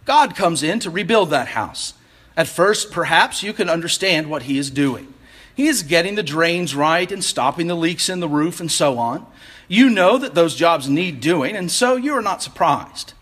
God 0.06 0.34
comes 0.34 0.62
in 0.62 0.80
to 0.80 0.90
rebuild 0.90 1.28
that 1.30 1.48
house. 1.48 1.92
At 2.38 2.48
first, 2.48 2.90
perhaps 2.90 3.42
you 3.42 3.52
can 3.52 3.68
understand 3.68 4.30
what 4.30 4.44
he 4.44 4.56
is 4.56 4.70
doing. 4.70 5.12
He 5.54 5.66
is 5.66 5.82
getting 5.82 6.14
the 6.14 6.22
drains 6.22 6.74
right 6.74 7.10
and 7.10 7.22
stopping 7.22 7.66
the 7.66 7.74
leaks 7.74 8.08
in 8.08 8.20
the 8.20 8.28
roof 8.28 8.60
and 8.60 8.70
so 8.70 8.98
on. 8.98 9.26
You 9.68 9.90
know 9.90 10.16
that 10.16 10.34
those 10.34 10.54
jobs 10.54 10.88
need 10.88 11.20
doing, 11.20 11.56
and 11.56 11.70
so 11.70 11.96
you 11.96 12.12
are 12.14 12.22
not 12.22 12.42
surprised. 12.42 13.12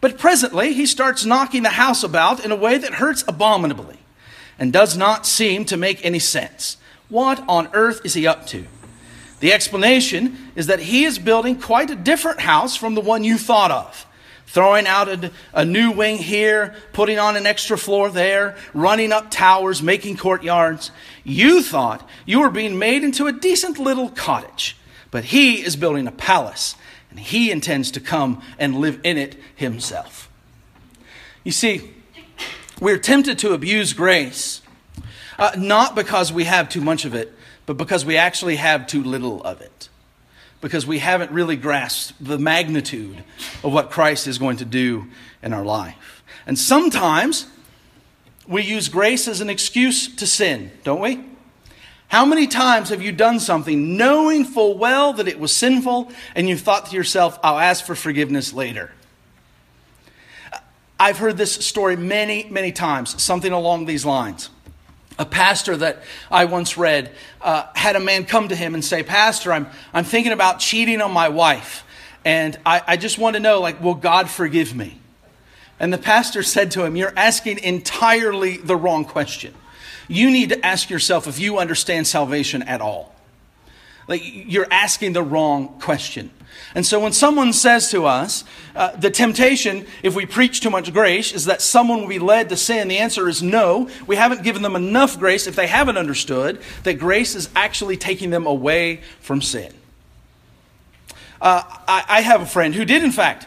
But 0.00 0.18
presently, 0.18 0.72
he 0.72 0.86
starts 0.86 1.24
knocking 1.24 1.62
the 1.62 1.70
house 1.70 2.02
about 2.02 2.44
in 2.44 2.52
a 2.52 2.56
way 2.56 2.78
that 2.78 2.94
hurts 2.94 3.24
abominably 3.28 3.98
and 4.58 4.72
does 4.72 4.96
not 4.96 5.26
seem 5.26 5.64
to 5.66 5.76
make 5.76 6.04
any 6.04 6.18
sense. 6.18 6.76
What 7.08 7.42
on 7.48 7.68
earth 7.72 8.00
is 8.04 8.14
he 8.14 8.26
up 8.26 8.46
to? 8.48 8.66
The 9.40 9.52
explanation 9.52 10.52
is 10.54 10.66
that 10.66 10.80
he 10.80 11.04
is 11.04 11.18
building 11.18 11.58
quite 11.58 11.90
a 11.90 11.96
different 11.96 12.40
house 12.40 12.76
from 12.76 12.94
the 12.94 13.00
one 13.00 13.24
you 13.24 13.38
thought 13.38 13.70
of. 13.70 14.06
Throwing 14.46 14.86
out 14.86 15.08
a, 15.08 15.30
a, 15.54 15.64
new 15.64 15.92
wing 15.92 16.18
here, 16.18 16.74
putting 16.92 17.18
on 17.18 17.36
an 17.36 17.46
extra 17.46 17.78
floor 17.78 18.10
there, 18.10 18.56
running 18.74 19.12
up 19.12 19.30
towers, 19.30 19.80
making 19.80 20.16
courtyards. 20.16 20.90
You 21.22 21.62
thought 21.62 22.06
you 22.26 22.40
were 22.40 22.50
being 22.50 22.78
made 22.78 23.04
into 23.04 23.28
a 23.28 23.32
decent 23.32 23.78
little 23.78 24.08
cottage, 24.08 24.76
but 25.10 25.24
he 25.24 25.64
is 25.64 25.76
building 25.76 26.06
a 26.06 26.12
palace, 26.12 26.76
and 27.10 27.18
he 27.18 27.50
intends 27.50 27.90
to 27.92 28.00
come 28.00 28.42
and 28.58 28.76
live 28.76 29.00
in 29.02 29.18
it 29.18 29.36
himself. 29.56 30.30
You 31.44 31.52
see, 31.52 31.90
we're 32.80 32.98
tempted 32.98 33.38
to 33.40 33.52
abuse 33.52 33.92
grace, 33.92 34.62
uh, 35.38 35.52
not 35.56 35.94
because 35.94 36.32
we 36.32 36.44
have 36.44 36.68
too 36.68 36.80
much 36.80 37.04
of 37.04 37.14
it, 37.14 37.32
but 37.66 37.76
because 37.76 38.04
we 38.04 38.16
actually 38.16 38.56
have 38.56 38.86
too 38.86 39.02
little 39.02 39.42
of 39.42 39.60
it. 39.60 39.88
Because 40.60 40.86
we 40.86 40.98
haven't 40.98 41.30
really 41.30 41.56
grasped 41.56 42.22
the 42.22 42.38
magnitude 42.38 43.24
of 43.64 43.72
what 43.72 43.90
Christ 43.90 44.26
is 44.26 44.38
going 44.38 44.58
to 44.58 44.64
do 44.64 45.06
in 45.42 45.52
our 45.52 45.64
life. 45.64 46.22
And 46.46 46.58
sometimes 46.58 47.46
we 48.46 48.62
use 48.62 48.88
grace 48.88 49.28
as 49.28 49.40
an 49.40 49.48
excuse 49.48 50.14
to 50.16 50.26
sin, 50.26 50.70
don't 50.84 51.00
we? 51.00 51.24
How 52.10 52.26
many 52.26 52.48
times 52.48 52.88
have 52.88 53.00
you 53.00 53.12
done 53.12 53.38
something 53.38 53.96
knowing 53.96 54.44
full 54.44 54.76
well 54.76 55.12
that 55.12 55.28
it 55.28 55.38
was 55.38 55.52
sinful 55.52 56.10
and 56.34 56.48
you 56.48 56.56
thought 56.56 56.86
to 56.86 56.96
yourself, 56.96 57.38
I'll 57.42 57.58
ask 57.58 57.84
for 57.84 57.94
forgiveness 57.94 58.52
later? 58.52 58.90
I've 60.98 61.18
heard 61.18 61.36
this 61.36 61.54
story 61.54 61.96
many, 61.96 62.48
many 62.50 62.72
times, 62.72 63.22
something 63.22 63.52
along 63.52 63.86
these 63.86 64.04
lines 64.04 64.50
a 65.20 65.26
pastor 65.26 65.76
that 65.76 66.02
I 66.30 66.46
once 66.46 66.78
read 66.78 67.14
uh, 67.42 67.66
had 67.74 67.94
a 67.94 68.00
man 68.00 68.24
come 68.24 68.48
to 68.48 68.56
him 68.56 68.72
and 68.72 68.82
say, 68.82 69.02
Pastor, 69.02 69.52
I'm, 69.52 69.66
I'm 69.92 70.04
thinking 70.04 70.32
about 70.32 70.60
cheating 70.60 71.02
on 71.02 71.12
my 71.12 71.28
wife. 71.28 71.84
And 72.24 72.58
I, 72.64 72.82
I 72.86 72.96
just 72.96 73.18
want 73.18 73.36
to 73.36 73.40
know, 73.40 73.60
like, 73.60 73.82
will 73.82 73.94
God 73.94 74.30
forgive 74.30 74.74
me? 74.74 74.98
And 75.78 75.92
the 75.92 75.98
pastor 75.98 76.42
said 76.42 76.70
to 76.72 76.84
him, 76.84 76.96
You're 76.96 77.12
asking 77.16 77.58
entirely 77.58 78.56
the 78.56 78.76
wrong 78.76 79.04
question. 79.04 79.54
You 80.10 80.28
need 80.32 80.48
to 80.48 80.66
ask 80.66 80.90
yourself 80.90 81.28
if 81.28 81.38
you 81.38 81.58
understand 81.58 82.04
salvation 82.04 82.64
at 82.64 82.80
all. 82.80 83.14
Like, 84.08 84.22
you're 84.24 84.66
asking 84.68 85.12
the 85.12 85.22
wrong 85.22 85.78
question. 85.78 86.32
And 86.74 86.84
so 86.84 86.98
when 86.98 87.12
someone 87.12 87.52
says 87.52 87.92
to 87.92 88.06
us, 88.06 88.42
uh, 88.74 88.96
the 88.96 89.10
temptation, 89.10 89.86
if 90.02 90.16
we 90.16 90.26
preach 90.26 90.62
too 90.62 90.68
much 90.68 90.92
grace, 90.92 91.32
is 91.32 91.44
that 91.44 91.62
someone 91.62 92.00
will 92.00 92.08
be 92.08 92.18
led 92.18 92.48
to 92.48 92.56
sin, 92.56 92.88
the 92.88 92.98
answer 92.98 93.28
is 93.28 93.40
no. 93.40 93.88
We 94.08 94.16
haven't 94.16 94.42
given 94.42 94.62
them 94.62 94.74
enough 94.74 95.16
grace 95.16 95.46
if 95.46 95.54
they 95.54 95.68
haven't 95.68 95.96
understood 95.96 96.60
that 96.82 96.94
grace 96.94 97.36
is 97.36 97.48
actually 97.54 97.96
taking 97.96 98.30
them 98.30 98.48
away 98.48 99.02
from 99.20 99.40
sin. 99.40 99.72
Uh, 101.40 101.62
I, 101.86 102.04
I 102.08 102.20
have 102.22 102.42
a 102.42 102.46
friend 102.46 102.74
who 102.74 102.84
did, 102.84 103.04
in 103.04 103.12
fact, 103.12 103.46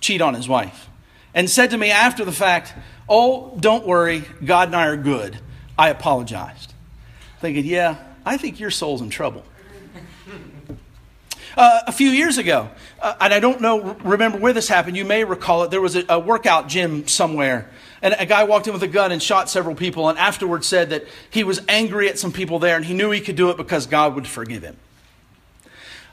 cheat 0.00 0.20
on 0.20 0.34
his 0.34 0.46
wife 0.46 0.90
and 1.32 1.48
said 1.48 1.70
to 1.70 1.78
me 1.78 1.90
after 1.90 2.22
the 2.22 2.32
fact, 2.32 2.74
Oh, 3.08 3.56
don't 3.58 3.86
worry, 3.86 4.24
God 4.44 4.68
and 4.68 4.76
I 4.76 4.88
are 4.88 4.96
good. 4.98 5.38
I 5.78 5.90
apologized. 5.90 6.72
Thinking, 7.40 7.64
yeah, 7.64 7.96
I 8.24 8.36
think 8.36 8.58
your 8.58 8.70
soul's 8.70 9.00
in 9.00 9.10
trouble. 9.10 9.44
Uh, 11.56 11.80
a 11.86 11.92
few 11.92 12.10
years 12.10 12.36
ago, 12.36 12.68
uh, 13.00 13.14
and 13.18 13.32
I 13.32 13.40
don't 13.40 13.62
know, 13.62 13.94
remember 14.04 14.36
where 14.36 14.52
this 14.52 14.68
happened. 14.68 14.94
You 14.94 15.06
may 15.06 15.24
recall 15.24 15.62
it. 15.62 15.70
There 15.70 15.80
was 15.80 15.96
a, 15.96 16.04
a, 16.06 16.18
workout 16.18 16.68
gym 16.68 17.08
somewhere, 17.08 17.70
and 18.02 18.14
a 18.18 18.26
guy 18.26 18.44
walked 18.44 18.66
in 18.66 18.74
with 18.74 18.82
a 18.82 18.88
gun 18.88 19.10
and 19.10 19.22
shot 19.22 19.48
several 19.48 19.74
people, 19.74 20.10
and 20.10 20.18
afterwards 20.18 20.66
said 20.66 20.90
that 20.90 21.06
he 21.30 21.44
was 21.44 21.62
angry 21.66 22.10
at 22.10 22.18
some 22.18 22.30
people 22.30 22.58
there, 22.58 22.76
and 22.76 22.84
he 22.84 22.92
knew 22.92 23.10
he 23.10 23.22
could 23.22 23.36
do 23.36 23.48
it 23.48 23.56
because 23.56 23.86
God 23.86 24.14
would 24.14 24.26
forgive 24.26 24.64
him. 24.64 24.76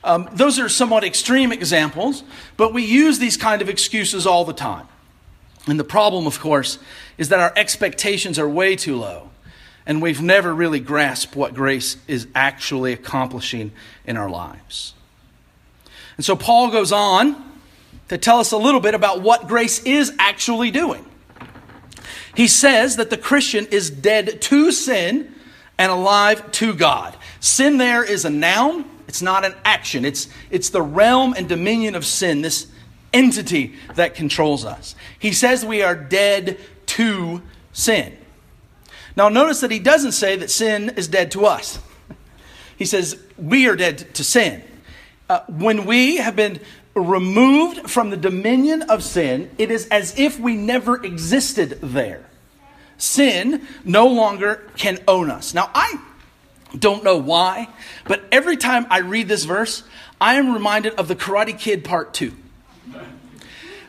Um, 0.02 0.30
those 0.32 0.58
are 0.58 0.70
somewhat 0.70 1.04
extreme 1.04 1.52
examples, 1.52 2.22
but 2.56 2.72
we 2.72 2.82
use 2.82 3.18
these 3.18 3.36
kind 3.36 3.60
of 3.60 3.68
excuses 3.68 4.26
all 4.26 4.46
the 4.46 4.54
time. 4.54 4.88
And 5.66 5.78
the 5.78 5.84
problem, 5.84 6.26
of 6.26 6.40
course, 6.40 6.78
is 7.18 7.28
that 7.28 7.40
our 7.40 7.52
expectations 7.54 8.38
are 8.38 8.48
way 8.48 8.76
too 8.76 8.96
low. 8.96 9.28
And 9.86 10.00
we've 10.00 10.22
never 10.22 10.54
really 10.54 10.80
grasped 10.80 11.36
what 11.36 11.54
grace 11.54 11.96
is 12.08 12.26
actually 12.34 12.92
accomplishing 12.92 13.72
in 14.06 14.16
our 14.16 14.30
lives. 14.30 14.94
And 16.16 16.24
so 16.24 16.36
Paul 16.36 16.70
goes 16.70 16.92
on 16.92 17.52
to 18.08 18.18
tell 18.18 18.38
us 18.38 18.52
a 18.52 18.56
little 18.56 18.80
bit 18.80 18.94
about 18.94 19.20
what 19.20 19.48
grace 19.48 19.82
is 19.84 20.12
actually 20.18 20.70
doing. 20.70 21.04
He 22.34 22.48
says 22.48 22.96
that 22.96 23.10
the 23.10 23.16
Christian 23.16 23.66
is 23.66 23.90
dead 23.90 24.40
to 24.42 24.72
sin 24.72 25.34
and 25.78 25.92
alive 25.92 26.50
to 26.52 26.74
God. 26.74 27.16
Sin 27.40 27.78
there 27.78 28.02
is 28.04 28.24
a 28.24 28.30
noun, 28.30 28.84
it's 29.06 29.22
not 29.22 29.44
an 29.44 29.54
action. 29.64 30.04
It's, 30.04 30.28
it's 30.50 30.70
the 30.70 30.82
realm 30.82 31.34
and 31.36 31.48
dominion 31.48 31.94
of 31.94 32.04
sin, 32.04 32.42
this 32.42 32.66
entity 33.12 33.74
that 33.94 34.14
controls 34.14 34.64
us. 34.64 34.96
He 35.18 35.32
says 35.32 35.64
we 35.64 35.82
are 35.82 35.94
dead 35.94 36.58
to 36.86 37.42
sin. 37.72 38.16
Now, 39.16 39.28
notice 39.28 39.60
that 39.60 39.70
he 39.70 39.78
doesn't 39.78 40.12
say 40.12 40.36
that 40.36 40.50
sin 40.50 40.90
is 40.96 41.08
dead 41.08 41.30
to 41.32 41.46
us. 41.46 41.78
He 42.76 42.84
says 42.84 43.20
we 43.38 43.68
are 43.68 43.76
dead 43.76 44.14
to 44.14 44.24
sin. 44.24 44.62
Uh, 45.28 45.40
when 45.48 45.86
we 45.86 46.16
have 46.16 46.36
been 46.36 46.60
removed 46.94 47.90
from 47.90 48.10
the 48.10 48.16
dominion 48.16 48.82
of 48.82 49.02
sin, 49.02 49.50
it 49.58 49.70
is 49.70 49.86
as 49.88 50.18
if 50.18 50.38
we 50.38 50.56
never 50.56 51.02
existed 51.02 51.78
there. 51.82 52.24
Sin 52.98 53.66
no 53.84 54.06
longer 54.06 54.70
can 54.76 54.98
own 55.08 55.30
us. 55.30 55.54
Now, 55.54 55.70
I 55.74 56.00
don't 56.78 57.04
know 57.04 57.16
why, 57.16 57.68
but 58.06 58.24
every 58.30 58.56
time 58.56 58.86
I 58.90 59.00
read 59.00 59.28
this 59.28 59.44
verse, 59.44 59.82
I 60.20 60.34
am 60.34 60.52
reminded 60.52 60.94
of 60.94 61.08
the 61.08 61.16
Karate 61.16 61.58
Kid 61.58 61.84
Part 61.84 62.14
2. 62.14 62.32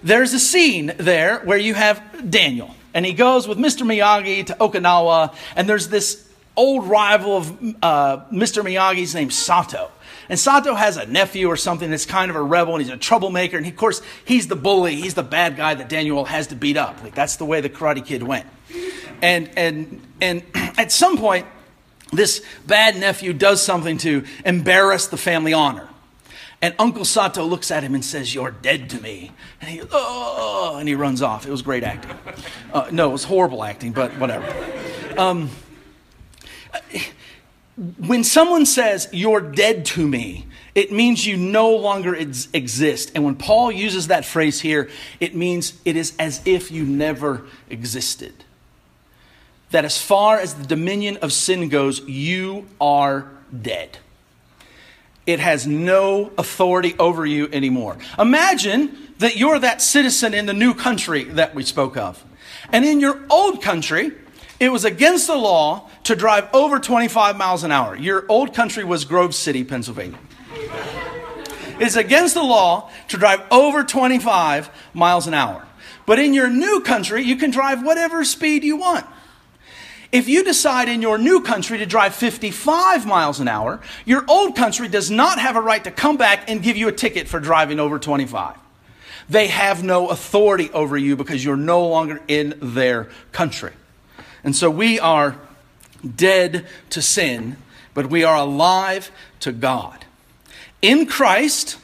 There's 0.04 0.34
a 0.34 0.40
scene 0.40 0.94
there 0.98 1.40
where 1.40 1.58
you 1.58 1.74
have 1.74 2.30
Daniel, 2.30 2.76
and 2.96 3.06
he 3.06 3.14
goes 3.14 3.48
with 3.48 3.60
Mr. 3.60 3.86
Miyagi 3.86 4.48
to 4.48 4.54
Okinawa, 4.56 5.36
and 5.56 5.70
there's 5.70 5.90
this 5.90 6.28
old 6.56 6.88
rival 6.88 7.38
of 7.38 7.76
uh, 7.84 8.26
Mr. 8.32 8.64
Miyagi's 8.64 9.14
named 9.14 9.34
Sato. 9.34 9.92
And 10.30 10.40
Sato 10.40 10.74
has 10.74 10.98
a 10.98 11.06
nephew 11.06 11.48
or 11.48 11.58
something 11.58 11.92
that's 11.92 12.06
kind 12.06 12.32
of 12.32 12.38
a 12.38 12.42
rebel 12.42 12.76
and 12.76 12.84
he's 12.84 12.92
a 12.92 12.98
troublemaker. 12.98 13.58
And 13.58 13.66
he, 13.66 13.72
of 13.72 13.78
course, 13.78 14.02
he's 14.24 14.48
the 14.48 14.56
bully. 14.56 14.96
He's 14.96 15.14
the 15.14 15.24
bad 15.24 15.58
guy 15.58 15.76
that 15.76 15.90
Daniel 15.90 16.26
has 16.26 16.48
to 16.48 16.56
beat 16.56 16.78
up. 16.78 17.04
Like 17.04 17.14
that's 17.14 17.36
the 17.36 17.46
way 17.46 17.62
the 17.62 17.70
Karate 17.70 18.04
Kid 18.04 18.24
went. 18.24 18.48
And 19.22 19.52
and 19.56 20.02
and 20.22 20.44
at 20.56 20.92
some 20.92 21.18
point, 21.18 21.46
this 22.12 22.44
bad 22.66 22.96
nephew 22.98 23.34
does 23.34 23.62
something 23.62 23.98
to 24.00 24.24
embarrass 24.46 25.08
the 25.08 25.18
family 25.18 25.54
honor. 25.54 25.88
And 26.66 26.74
Uncle 26.80 27.06
Sato 27.06 27.46
looks 27.46 27.70
at 27.70 27.84
him 27.84 27.94
and 27.94 28.04
says, 28.04 28.34
You're 28.34 28.50
dead 28.50 28.90
to 28.90 29.00
me. 29.00 29.30
And 29.62 29.70
he, 29.70 29.82
oh, 29.92 30.78
and 30.80 30.90
he 30.90 30.96
runs 30.96 31.22
off. 31.22 31.46
It 31.46 31.52
was 31.52 31.62
great 31.62 31.84
acting. 31.84 32.18
Uh, 32.74 32.90
no, 32.92 33.10
it 33.10 33.12
was 33.12 33.24
horrible 33.24 33.64
acting, 33.64 33.92
but 33.92 34.12
whatever. 34.14 34.52
Um, 35.16 35.52
when 38.00 38.24
someone 38.24 38.66
says, 38.66 39.08
You're 39.12 39.42
dead 39.42 39.86
to 39.86 40.08
me, 40.08 40.48
it 40.74 40.92
means 40.92 41.28
you 41.28 41.38
no 41.38 41.70
longer 41.70 42.16
ex- 42.16 42.48
exist. 42.52 43.12
And 43.14 43.24
when 43.24 43.36
Paul 43.36 43.72
uses 43.72 44.08
that 44.08 44.26
phrase 44.26 44.60
here, 44.60 44.90
it 45.20 45.36
means 45.36 45.80
it 45.86 45.96
is 45.96 46.16
as 46.18 46.42
if 46.46 46.72
you 46.72 46.84
never 46.84 47.46
existed. 47.70 48.44
That 49.70 49.86
as 49.86 50.02
far 50.02 50.40
as 50.40 50.56
the 50.56 50.66
dominion 50.66 51.18
of 51.18 51.32
sin 51.32 51.70
goes, 51.70 52.00
you 52.08 52.66
are 52.82 53.30
dead. 53.62 54.00
It 55.26 55.40
has 55.40 55.66
no 55.66 56.32
authority 56.38 56.96
over 57.00 57.26
you 57.26 57.50
anymore. 57.52 57.98
Imagine 58.20 58.98
that 59.18 59.38
you're 59.38 59.60
that 59.60 59.82
citizen 59.82 60.34
in 60.34 60.46
the 60.46 60.54
new 60.54 60.74
country 60.74 61.24
that 61.24 61.56
we 61.56 61.64
spoke 61.64 61.98
of. 61.98 62.24
And 62.72 62.86
in 62.86 63.00
your 63.00 63.26
old 63.30 63.62
country, 63.62 64.12
it 64.60 64.70
was 64.70 64.86
against 64.86 65.28
the 65.28 65.36
law 65.36 65.90
to 66.04 66.16
drive 66.16 66.48
over 66.54 66.80
25 66.80 67.38
miles 67.38 67.64
an 67.64 67.72
hour. 67.72 67.96
Your 67.96 68.26
old 68.30 68.54
country 68.54 68.84
was 68.84 69.06
Grove 69.06 69.34
City, 69.34 69.64
Pennsylvania. 69.64 70.20
It's 71.80 71.96
against 71.96 72.36
the 72.36 72.44
law 72.44 72.90
to 73.10 73.18
drive 73.18 73.42
over 73.52 73.84
25 73.84 74.70
miles 74.94 75.28
an 75.28 75.34
hour. 75.34 75.66
But 76.06 76.20
in 76.20 76.34
your 76.34 76.50
new 76.50 76.82
country, 76.82 77.24
you 77.24 77.36
can 77.36 77.52
drive 77.52 77.84
whatever 77.84 78.24
speed 78.24 78.64
you 78.64 78.78
want. 78.78 79.06
If 80.12 80.28
you 80.28 80.44
decide 80.44 80.88
in 80.90 81.02
your 81.02 81.18
new 81.18 81.42
country 81.42 81.78
to 81.80 81.86
drive 81.86 82.16
55 82.16 83.06
miles 83.06 83.40
an 83.40 83.48
hour, 83.48 83.82
your 84.06 84.24
old 84.28 84.56
country 84.56 84.88
does 84.88 85.10
not 85.10 85.40
have 85.40 85.56
a 85.56 85.62
right 85.62 85.84
to 85.84 85.92
come 85.92 86.18
back 86.18 86.50
and 86.50 86.62
give 86.62 86.78
you 86.78 86.88
a 86.88 86.92
ticket 86.92 87.28
for 87.28 87.40
driving 87.40 87.80
over 87.80 88.00
25. 88.00 88.58
They 89.30 89.48
have 89.48 89.84
no 89.84 90.10
authority 90.10 90.70
over 90.72 90.98
you 90.98 91.16
because 91.16 91.44
you're 91.44 91.58
no 91.58 91.88
longer 91.88 92.22
in 92.28 92.58
their 92.62 93.10
country. 93.32 93.74
And 94.44 94.56
so 94.56 94.70
we 94.70 95.00
are 95.00 95.36
dead 96.16 96.68
to 96.92 97.02
sin, 97.02 97.58
but 97.94 98.08
we 98.08 98.24
are 98.24 98.36
alive 98.36 99.10
to 99.40 99.52
God. 99.52 100.06
In 100.82 101.08
Christ, 101.08 101.78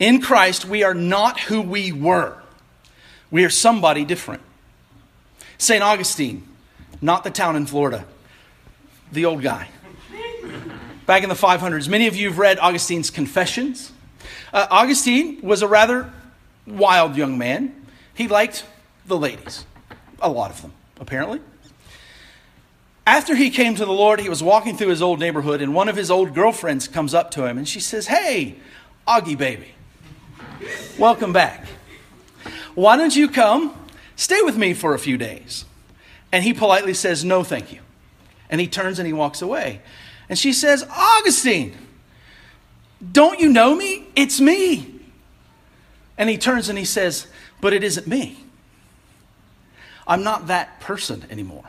in 0.00 0.20
Christ, 0.20 0.64
we 0.64 0.82
are 0.82 0.94
not 0.94 1.38
who 1.40 1.62
we 1.62 1.92
were. 1.92 2.36
We 3.30 3.44
are 3.44 3.50
somebody 3.50 4.04
different. 4.04 4.42
St. 5.58 5.82
Augustine, 5.82 6.46
not 7.02 7.24
the 7.24 7.30
town 7.30 7.56
in 7.56 7.66
Florida, 7.66 8.06
the 9.10 9.26
old 9.26 9.42
guy. 9.42 9.68
Back 11.04 11.24
in 11.24 11.28
the 11.28 11.34
500s, 11.34 11.88
many 11.88 12.06
of 12.06 12.14
you 12.14 12.28
have 12.28 12.38
read 12.38 12.58
Augustine's 12.60 13.10
Confessions. 13.10 13.90
Uh, 14.52 14.66
Augustine 14.70 15.40
was 15.42 15.60
a 15.60 15.68
rather 15.68 16.12
wild 16.66 17.16
young 17.16 17.36
man. 17.36 17.74
He 18.14 18.28
liked 18.28 18.64
the 19.06 19.18
ladies, 19.18 19.66
a 20.20 20.30
lot 20.30 20.50
of 20.52 20.62
them, 20.62 20.72
apparently. 21.00 21.40
After 23.04 23.34
he 23.34 23.50
came 23.50 23.74
to 23.74 23.84
the 23.84 23.92
Lord, 23.92 24.20
he 24.20 24.28
was 24.28 24.44
walking 24.44 24.76
through 24.76 24.88
his 24.88 25.02
old 25.02 25.18
neighborhood, 25.18 25.60
and 25.60 25.74
one 25.74 25.88
of 25.88 25.96
his 25.96 26.08
old 26.08 26.34
girlfriends 26.34 26.86
comes 26.86 27.14
up 27.14 27.32
to 27.32 27.46
him 27.46 27.58
and 27.58 27.68
she 27.68 27.80
says, 27.80 28.06
Hey, 28.06 28.56
Augie 29.08 29.36
baby, 29.36 29.74
welcome 30.96 31.32
back. 31.32 31.66
Why 32.76 32.96
don't 32.96 33.14
you 33.14 33.28
come 33.28 33.76
stay 34.14 34.40
with 34.42 34.56
me 34.56 34.72
for 34.72 34.94
a 34.94 35.00
few 35.00 35.18
days? 35.18 35.64
And 36.32 36.42
he 36.42 36.54
politely 36.54 36.94
says, 36.94 37.24
No, 37.24 37.44
thank 37.44 37.72
you. 37.72 37.80
And 38.50 38.60
he 38.60 38.66
turns 38.66 38.98
and 38.98 39.06
he 39.06 39.12
walks 39.12 39.42
away. 39.42 39.82
And 40.28 40.38
she 40.38 40.52
says, 40.52 40.84
Augustine, 40.90 41.76
don't 43.12 43.38
you 43.38 43.50
know 43.50 43.74
me? 43.74 44.06
It's 44.16 44.40
me. 44.40 45.00
And 46.16 46.30
he 46.30 46.38
turns 46.38 46.68
and 46.68 46.78
he 46.78 46.84
says, 46.84 47.26
But 47.60 47.74
it 47.74 47.84
isn't 47.84 48.06
me. 48.06 48.38
I'm 50.06 50.22
not 50.22 50.46
that 50.48 50.80
person 50.80 51.24
anymore. 51.30 51.64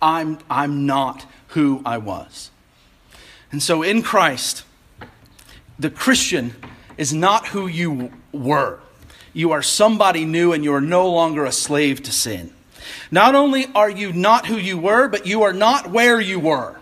I'm, 0.00 0.38
I'm 0.48 0.86
not 0.86 1.26
who 1.48 1.82
I 1.84 1.98
was. 1.98 2.50
And 3.50 3.62
so 3.62 3.82
in 3.82 4.02
Christ, 4.02 4.64
the 5.78 5.90
Christian 5.90 6.54
is 6.96 7.12
not 7.12 7.48
who 7.48 7.66
you 7.66 8.10
were. 8.32 8.80
You 9.32 9.52
are 9.52 9.62
somebody 9.62 10.24
new 10.24 10.52
and 10.52 10.64
you 10.64 10.74
are 10.74 10.80
no 10.80 11.08
longer 11.08 11.44
a 11.44 11.52
slave 11.52 12.02
to 12.04 12.12
sin. 12.12 12.52
Not 13.12 13.36
only 13.36 13.66
are 13.74 13.90
you 13.90 14.12
not 14.12 14.46
who 14.46 14.56
you 14.56 14.78
were, 14.78 15.06
but 15.06 15.26
you 15.26 15.42
are 15.42 15.52
not 15.52 15.90
where 15.90 16.20
you 16.20 16.40
were. 16.40 16.76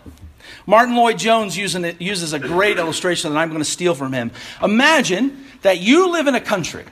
Martyn 0.65 0.95
Lloyd-Jones 0.95 1.59
uses 1.59 2.33
a 2.33 2.39
great 2.39 2.79
illustration 2.79 3.33
that 3.33 3.39
I'm 3.39 3.49
going 3.49 3.61
to 3.61 3.65
steal 3.65 3.95
from 3.95 4.13
him. 4.13 4.31
Imagine 4.63 5.45
that 5.63 5.81
you 5.81 6.13
live 6.13 6.29
in 6.29 6.37
a 6.37 6.41
country 6.41 6.85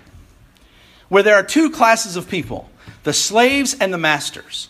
where 1.08 1.22
there 1.22 1.36
are 1.36 1.44
two 1.44 1.70
classes 1.70 2.16
of 2.16 2.28
people 2.28 2.68
the 3.04 3.12
slaves 3.12 3.76
and 3.80 3.94
the 3.94 3.98
masters. 3.98 4.68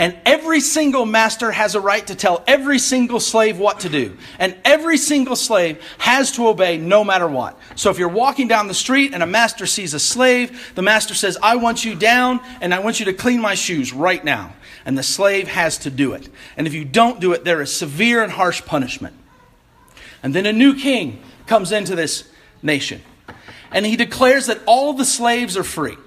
And 0.00 0.16
every 0.24 0.60
single 0.60 1.04
master 1.04 1.50
has 1.50 1.74
a 1.74 1.80
right 1.80 2.06
to 2.06 2.14
tell 2.14 2.42
every 2.46 2.78
single 2.78 3.20
slave 3.20 3.58
what 3.58 3.80
to 3.80 3.90
do. 3.90 4.16
And 4.38 4.56
every 4.64 4.96
single 4.96 5.36
slave 5.36 5.78
has 5.98 6.32
to 6.32 6.48
obey 6.48 6.78
no 6.78 7.04
matter 7.04 7.28
what. 7.28 7.58
So 7.76 7.90
if 7.90 7.98
you're 7.98 8.08
walking 8.08 8.48
down 8.48 8.66
the 8.66 8.72
street 8.72 9.12
and 9.12 9.22
a 9.22 9.26
master 9.26 9.66
sees 9.66 9.92
a 9.92 10.00
slave, 10.00 10.72
the 10.74 10.80
master 10.80 11.12
says, 11.12 11.36
I 11.42 11.56
want 11.56 11.84
you 11.84 11.94
down 11.94 12.40
and 12.62 12.72
I 12.72 12.78
want 12.78 12.98
you 12.98 13.04
to 13.04 13.12
clean 13.12 13.42
my 13.42 13.54
shoes 13.54 13.92
right 13.92 14.24
now. 14.24 14.54
And 14.86 14.96
the 14.96 15.02
slave 15.02 15.48
has 15.48 15.76
to 15.80 15.90
do 15.90 16.14
it. 16.14 16.30
And 16.56 16.66
if 16.66 16.72
you 16.72 16.86
don't 16.86 17.20
do 17.20 17.34
it, 17.34 17.44
there 17.44 17.60
is 17.60 17.70
severe 17.70 18.22
and 18.22 18.32
harsh 18.32 18.64
punishment. 18.64 19.14
And 20.22 20.34
then 20.34 20.46
a 20.46 20.52
new 20.52 20.76
king 20.76 21.22
comes 21.46 21.72
into 21.72 21.94
this 21.94 22.26
nation. 22.62 23.02
And 23.70 23.84
he 23.84 23.96
declares 23.96 24.46
that 24.46 24.60
all 24.64 24.94
the 24.94 25.04
slaves 25.04 25.58
are 25.58 25.62
free 25.62 25.98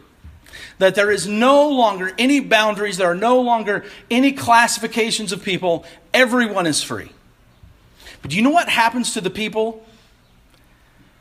that 0.79 0.95
there 0.95 1.12
is 1.12 1.27
no 1.27 1.69
longer 1.69 2.12
any 2.17 2.39
boundaries, 2.39 2.97
there 2.97 3.09
are 3.09 3.15
no 3.15 3.41
longer 3.41 3.86
any 4.09 4.31
classifications 4.31 5.31
of 5.31 5.43
people. 5.43 5.86
Everyone 6.13 6.67
is 6.67 6.81
free. 6.81 7.12
But 8.21 8.31
do 8.31 8.38
you 8.38 8.41
know 8.41 8.51
what 8.51 8.69
happens 8.69 9.13
to 9.13 9.21
the 9.21 9.29
people 9.29 9.86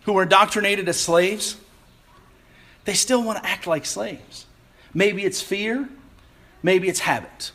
who 0.04 0.16
are 0.18 0.22
indoctrinated 0.22 0.88
as 0.88 0.98
slaves? 0.98 1.56
They 2.84 2.94
still 2.94 3.22
want 3.22 3.42
to 3.42 3.48
act 3.48 3.66
like 3.66 3.86
slaves. 3.86 4.46
Maybe 4.94 5.24
it's 5.24 5.40
fear, 5.40 5.88
maybe 6.62 6.88
it's 6.88 7.00
habit. 7.00 7.52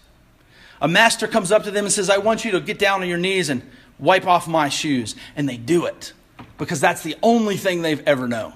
A 0.82 0.88
master 0.88 1.28
comes 1.28 1.52
up 1.52 1.64
to 1.64 1.72
them 1.72 1.86
and 1.86 1.94
says, 1.94 2.10
I 2.10 2.20
want 2.20 2.46
you 2.46 2.52
to 2.52 2.60
get 2.60 2.78
down 2.78 3.02
on 3.02 3.10
your 3.10 3.18
knees 3.18 3.50
and 3.50 3.64
wipe 4.00 4.28
off 4.28 4.48
my 4.48 4.70
shoes. 4.70 5.16
And 5.36 5.50
they 5.50 5.58
do 5.58 5.86
it 5.86 6.14
because 6.58 6.80
that's 6.80 7.02
the 7.02 7.16
only 7.24 7.58
thing 7.58 7.82
they've 7.82 8.04
ever 8.06 8.28
known 8.28 8.54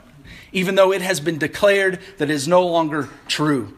even 0.51 0.75
though 0.75 0.91
it 0.91 1.01
has 1.01 1.19
been 1.19 1.37
declared 1.37 1.99
that 2.17 2.29
it 2.29 2.33
is 2.33 2.47
no 2.47 2.65
longer 2.65 3.09
true. 3.27 3.73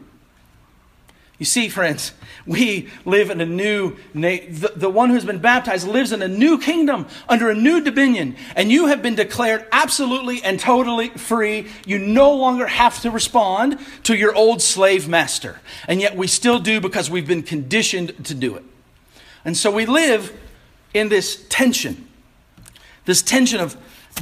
You 1.38 1.46
see, 1.46 1.68
friends, 1.68 2.12
we 2.46 2.88
live 3.04 3.28
in 3.28 3.40
a 3.40 3.46
new, 3.46 3.96
the, 4.14 4.72
the 4.76 4.88
one 4.88 5.10
who's 5.10 5.24
been 5.24 5.40
baptized 5.40 5.86
lives 5.86 6.12
in 6.12 6.22
a 6.22 6.28
new 6.28 6.58
kingdom 6.58 7.08
under 7.28 7.50
a 7.50 7.54
new 7.54 7.80
dominion, 7.80 8.36
and 8.54 8.70
you 8.70 8.86
have 8.86 9.02
been 9.02 9.16
declared 9.16 9.66
absolutely 9.72 10.42
and 10.44 10.60
totally 10.60 11.08
free. 11.08 11.66
You 11.84 11.98
no 11.98 12.32
longer 12.34 12.68
have 12.68 13.00
to 13.02 13.10
respond 13.10 13.80
to 14.04 14.14
your 14.14 14.34
old 14.34 14.62
slave 14.62 15.08
master. 15.08 15.60
And 15.88 16.00
yet 16.00 16.16
we 16.16 16.28
still 16.28 16.60
do 16.60 16.80
because 16.80 17.10
we've 17.10 17.26
been 17.26 17.42
conditioned 17.42 18.24
to 18.26 18.34
do 18.34 18.54
it. 18.54 18.64
And 19.44 19.56
so 19.56 19.72
we 19.72 19.86
live 19.86 20.32
in 20.94 21.08
this 21.08 21.44
tension, 21.48 22.08
this 23.06 23.22
tension 23.22 23.60
of 23.60 23.76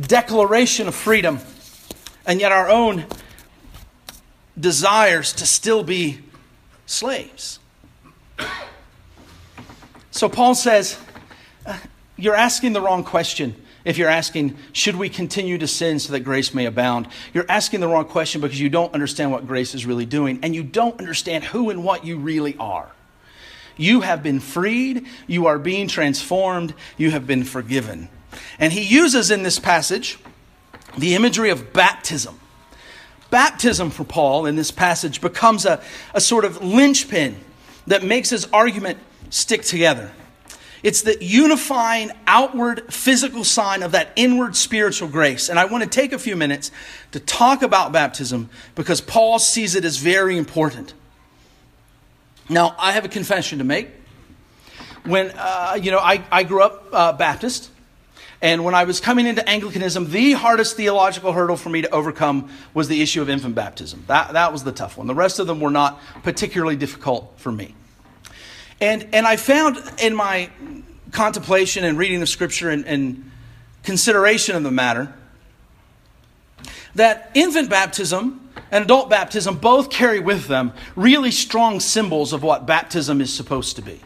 declaration 0.08 0.88
of 0.88 0.94
freedom, 0.94 1.40
and 2.26 2.40
yet 2.40 2.52
our 2.52 2.68
own 2.68 3.04
desires 4.58 5.32
to 5.34 5.46
still 5.46 5.82
be 5.82 6.20
slaves. 6.86 7.58
So 10.10 10.28
Paul 10.28 10.54
says, 10.54 10.98
uh, 11.66 11.78
You're 12.16 12.34
asking 12.34 12.74
the 12.74 12.80
wrong 12.80 13.02
question 13.02 13.56
if 13.84 13.98
you're 13.98 14.08
asking, 14.08 14.56
Should 14.72 14.96
we 14.96 15.08
continue 15.08 15.58
to 15.58 15.66
sin 15.66 15.98
so 15.98 16.12
that 16.12 16.20
grace 16.20 16.54
may 16.54 16.66
abound? 16.66 17.08
You're 17.34 17.46
asking 17.48 17.80
the 17.80 17.88
wrong 17.88 18.04
question 18.04 18.40
because 18.40 18.60
you 18.60 18.68
don't 18.68 18.94
understand 18.94 19.32
what 19.32 19.46
grace 19.46 19.74
is 19.74 19.86
really 19.86 20.06
doing, 20.06 20.40
and 20.42 20.54
you 20.54 20.62
don't 20.62 20.98
understand 20.98 21.44
who 21.44 21.70
and 21.70 21.82
what 21.82 22.04
you 22.04 22.18
really 22.18 22.56
are. 22.58 22.92
You 23.76 24.02
have 24.02 24.22
been 24.22 24.38
freed, 24.38 25.06
you 25.26 25.46
are 25.46 25.58
being 25.58 25.88
transformed, 25.88 26.74
you 26.98 27.10
have 27.10 27.26
been 27.26 27.42
forgiven. 27.42 28.08
And 28.58 28.72
he 28.72 28.82
uses 28.82 29.30
in 29.30 29.42
this 29.42 29.58
passage 29.58 30.18
the 30.96 31.14
imagery 31.14 31.50
of 31.50 31.72
baptism. 31.72 32.38
Baptism 33.30 33.90
for 33.90 34.04
Paul 34.04 34.46
in 34.46 34.56
this 34.56 34.70
passage 34.70 35.20
becomes 35.20 35.64
a, 35.64 35.82
a 36.14 36.20
sort 36.20 36.44
of 36.44 36.62
linchpin 36.62 37.36
that 37.86 38.02
makes 38.02 38.30
his 38.30 38.46
argument 38.52 38.98
stick 39.30 39.62
together. 39.62 40.12
It's 40.82 41.02
the 41.02 41.16
unifying 41.24 42.10
outward 42.26 42.92
physical 42.92 43.44
sign 43.44 43.82
of 43.82 43.92
that 43.92 44.10
inward 44.16 44.56
spiritual 44.56 45.08
grace. 45.08 45.48
And 45.48 45.58
I 45.58 45.64
want 45.64 45.84
to 45.84 45.88
take 45.88 46.12
a 46.12 46.18
few 46.18 46.34
minutes 46.34 46.70
to 47.12 47.20
talk 47.20 47.62
about 47.62 47.92
baptism 47.92 48.50
because 48.74 49.00
Paul 49.00 49.38
sees 49.38 49.74
it 49.76 49.84
as 49.84 49.98
very 49.98 50.36
important. 50.36 50.92
Now, 52.48 52.74
I 52.78 52.92
have 52.92 53.04
a 53.04 53.08
confession 53.08 53.58
to 53.58 53.64
make. 53.64 53.88
When, 55.04 55.32
uh, 55.36 55.78
you 55.80 55.90
know, 55.90 55.98
I, 55.98 56.24
I 56.30 56.42
grew 56.42 56.62
up 56.62 56.86
uh, 56.92 57.12
Baptist, 57.12 57.70
and 58.42 58.64
when 58.64 58.74
I 58.74 58.82
was 58.82 58.98
coming 58.98 59.28
into 59.28 59.48
Anglicanism, 59.48 60.10
the 60.10 60.32
hardest 60.32 60.76
theological 60.76 61.32
hurdle 61.32 61.56
for 61.56 61.70
me 61.70 61.82
to 61.82 61.90
overcome 61.90 62.50
was 62.74 62.88
the 62.88 63.00
issue 63.00 63.22
of 63.22 63.30
infant 63.30 63.54
baptism. 63.54 64.02
That, 64.08 64.32
that 64.32 64.52
was 64.52 64.64
the 64.64 64.72
tough 64.72 64.98
one. 64.98 65.06
The 65.06 65.14
rest 65.14 65.38
of 65.38 65.46
them 65.46 65.60
were 65.60 65.70
not 65.70 66.00
particularly 66.24 66.74
difficult 66.74 67.34
for 67.36 67.52
me. 67.52 67.76
And, 68.80 69.06
and 69.14 69.28
I 69.28 69.36
found 69.36 69.78
in 70.02 70.16
my 70.16 70.50
contemplation 71.12 71.84
and 71.84 71.96
reading 71.96 72.20
of 72.20 72.28
Scripture 72.28 72.68
and, 72.68 72.84
and 72.84 73.30
consideration 73.84 74.56
of 74.56 74.64
the 74.64 74.72
matter 74.72 75.14
that 76.96 77.30
infant 77.34 77.70
baptism 77.70 78.50
and 78.72 78.84
adult 78.84 79.08
baptism 79.08 79.56
both 79.56 79.88
carry 79.88 80.18
with 80.18 80.48
them 80.48 80.72
really 80.96 81.30
strong 81.30 81.78
symbols 81.78 82.32
of 82.32 82.42
what 82.42 82.66
baptism 82.66 83.20
is 83.20 83.32
supposed 83.32 83.76
to 83.76 83.82
be. 83.82 84.00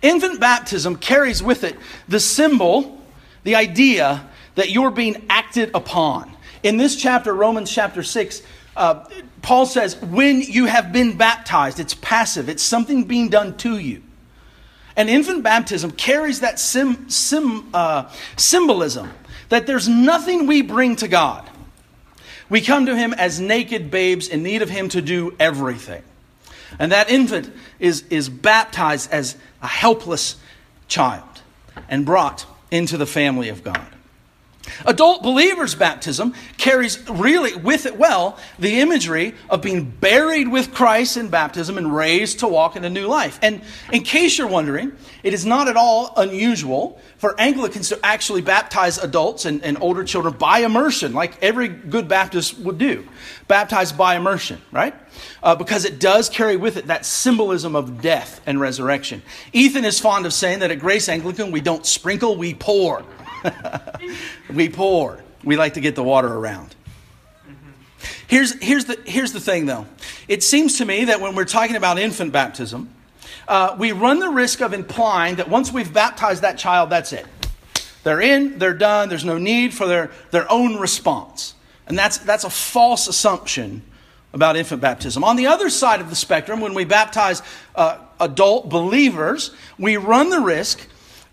Infant 0.00 0.40
baptism 0.40 0.96
carries 0.96 1.42
with 1.42 1.62
it 1.62 1.76
the 2.08 2.20
symbol 2.20 2.99
the 3.44 3.54
idea 3.54 4.28
that 4.54 4.70
you're 4.70 4.90
being 4.90 5.24
acted 5.28 5.70
upon. 5.74 6.30
In 6.62 6.76
this 6.76 6.96
chapter, 6.96 7.32
Romans 7.32 7.72
chapter 7.72 8.02
6, 8.02 8.42
uh, 8.76 9.04
Paul 9.42 9.66
says, 9.66 9.96
when 9.96 10.42
you 10.42 10.66
have 10.66 10.92
been 10.92 11.16
baptized, 11.16 11.80
it's 11.80 11.94
passive, 11.94 12.48
it's 12.48 12.62
something 12.62 13.04
being 13.04 13.28
done 13.28 13.56
to 13.58 13.78
you. 13.78 14.02
And 14.96 15.08
infant 15.08 15.42
baptism 15.42 15.92
carries 15.92 16.40
that 16.40 16.58
sim, 16.58 17.08
sim, 17.08 17.70
uh, 17.72 18.10
symbolism 18.36 19.10
that 19.48 19.66
there's 19.66 19.88
nothing 19.88 20.46
we 20.46 20.62
bring 20.62 20.96
to 20.96 21.08
God. 21.08 21.48
We 22.48 22.60
come 22.60 22.86
to 22.86 22.96
Him 22.96 23.12
as 23.14 23.40
naked 23.40 23.90
babes 23.90 24.28
in 24.28 24.42
need 24.42 24.62
of 24.62 24.68
Him 24.68 24.88
to 24.90 25.00
do 25.00 25.36
everything. 25.38 26.02
And 26.78 26.92
that 26.92 27.10
infant 27.10 27.52
is, 27.78 28.02
is 28.10 28.28
baptized 28.28 29.10
as 29.12 29.36
a 29.62 29.66
helpless 29.66 30.36
child 30.88 31.24
and 31.88 32.04
brought 32.04 32.46
into 32.70 32.96
the 32.96 33.06
family 33.06 33.48
of 33.48 33.62
God. 33.62 33.86
Adult 34.86 35.22
believers' 35.22 35.74
baptism 35.74 36.34
carries 36.56 37.08
really 37.08 37.54
with 37.54 37.86
it 37.86 37.96
well 37.96 38.38
the 38.58 38.80
imagery 38.80 39.34
of 39.48 39.62
being 39.62 39.84
buried 39.84 40.48
with 40.48 40.72
Christ 40.72 41.16
in 41.16 41.28
baptism 41.28 41.78
and 41.78 41.94
raised 41.94 42.40
to 42.40 42.48
walk 42.48 42.76
in 42.76 42.84
a 42.84 42.90
new 42.90 43.06
life. 43.06 43.38
And 43.42 43.62
in 43.92 44.02
case 44.02 44.38
you're 44.38 44.46
wondering, 44.46 44.92
it 45.22 45.34
is 45.34 45.44
not 45.44 45.68
at 45.68 45.76
all 45.76 46.12
unusual 46.16 47.00
for 47.18 47.38
Anglicans 47.38 47.90
to 47.90 47.98
actually 48.02 48.40
baptize 48.40 48.96
adults 48.98 49.44
and, 49.44 49.62
and 49.62 49.76
older 49.80 50.04
children 50.04 50.34
by 50.38 50.60
immersion, 50.60 51.12
like 51.12 51.42
every 51.42 51.68
good 51.68 52.08
Baptist 52.08 52.58
would 52.58 52.78
do. 52.78 53.06
Baptized 53.46 53.98
by 53.98 54.16
immersion, 54.16 54.60
right? 54.72 54.94
Uh, 55.42 55.54
because 55.54 55.84
it 55.84 56.00
does 56.00 56.28
carry 56.28 56.56
with 56.56 56.76
it 56.76 56.86
that 56.86 57.04
symbolism 57.04 57.76
of 57.76 58.00
death 58.00 58.40
and 58.46 58.60
resurrection. 58.60 59.22
Ethan 59.52 59.84
is 59.84 60.00
fond 60.00 60.24
of 60.24 60.32
saying 60.32 60.60
that 60.60 60.70
at 60.70 60.78
Grace 60.78 61.08
Anglican, 61.08 61.50
we 61.50 61.60
don't 61.60 61.84
sprinkle, 61.84 62.36
we 62.36 62.54
pour. 62.54 63.04
we 64.52 64.68
pour. 64.68 65.22
We 65.44 65.56
like 65.56 65.74
to 65.74 65.80
get 65.80 65.94
the 65.94 66.02
water 66.02 66.28
around. 66.28 66.74
Here's, 68.26 68.52
here's, 68.62 68.84
the, 68.84 68.98
here's 69.04 69.32
the 69.32 69.40
thing, 69.40 69.66
though. 69.66 69.86
It 70.28 70.42
seems 70.42 70.78
to 70.78 70.84
me 70.84 71.06
that 71.06 71.20
when 71.20 71.34
we're 71.34 71.44
talking 71.44 71.76
about 71.76 71.98
infant 71.98 72.32
baptism, 72.32 72.88
uh, 73.48 73.74
we 73.78 73.92
run 73.92 74.20
the 74.20 74.28
risk 74.28 74.60
of 74.60 74.72
implying 74.72 75.36
that 75.36 75.48
once 75.48 75.72
we've 75.72 75.92
baptized 75.92 76.42
that 76.42 76.56
child, 76.56 76.90
that's 76.90 77.12
it. 77.12 77.26
They're 78.04 78.20
in, 78.20 78.58
they're 78.58 78.74
done, 78.74 79.08
there's 79.08 79.24
no 79.24 79.38
need 79.38 79.74
for 79.74 79.86
their, 79.86 80.10
their 80.30 80.50
own 80.50 80.76
response. 80.76 81.54
And 81.86 81.98
that's, 81.98 82.18
that's 82.18 82.44
a 82.44 82.50
false 82.50 83.08
assumption 83.08 83.82
about 84.32 84.56
infant 84.56 84.80
baptism. 84.80 85.24
On 85.24 85.36
the 85.36 85.48
other 85.48 85.68
side 85.68 86.00
of 86.00 86.08
the 86.08 86.16
spectrum, 86.16 86.60
when 86.60 86.74
we 86.74 86.84
baptize 86.84 87.42
uh, 87.74 87.98
adult 88.20 88.68
believers, 88.68 89.50
we 89.78 89.96
run 89.96 90.30
the 90.30 90.40
risk 90.40 90.86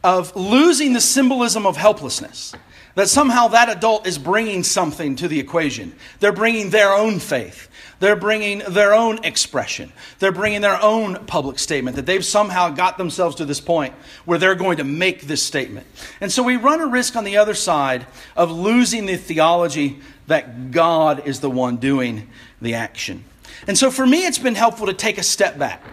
of 0.07 0.33
losing 0.37 0.93
the 0.93 1.01
symbolism 1.01 1.65
of 1.65 1.75
helplessness. 1.75 2.55
That 2.95 3.09
somehow 3.09 3.49
that 3.49 3.67
adult 3.67 4.07
is 4.07 4.17
bringing 4.17 4.63
something 4.63 5.17
to 5.17 5.27
the 5.27 5.37
equation. 5.37 5.93
They're 6.21 6.31
bringing 6.31 6.69
their 6.69 6.93
own 6.93 7.19
faith. 7.19 7.67
They're 7.99 8.15
bringing 8.15 8.59
their 8.69 8.93
own 8.93 9.23
expression. 9.25 9.91
They're 10.19 10.31
bringing 10.31 10.61
their 10.61 10.81
own 10.81 11.25
public 11.25 11.59
statement. 11.59 11.97
That 11.97 12.05
they've 12.05 12.23
somehow 12.23 12.69
got 12.69 12.97
themselves 12.97 13.35
to 13.35 13.45
this 13.45 13.59
point 13.59 13.93
where 14.23 14.39
they're 14.39 14.55
going 14.55 14.77
to 14.77 14.85
make 14.85 15.23
this 15.23 15.43
statement. 15.43 15.85
And 16.21 16.31
so 16.31 16.41
we 16.41 16.55
run 16.55 16.79
a 16.79 16.87
risk 16.87 17.17
on 17.17 17.25
the 17.25 17.35
other 17.35 17.53
side 17.53 18.07
of 18.37 18.49
losing 18.49 19.07
the 19.07 19.17
theology 19.17 19.99
that 20.27 20.71
God 20.71 21.27
is 21.27 21.41
the 21.41 21.49
one 21.49 21.77
doing 21.77 22.29
the 22.61 22.75
action. 22.75 23.25
And 23.67 23.77
so 23.77 23.91
for 23.91 24.07
me, 24.07 24.25
it's 24.25 24.39
been 24.39 24.55
helpful 24.55 24.87
to 24.87 24.93
take 24.93 25.17
a 25.17 25.23
step 25.23 25.59
back 25.59 25.83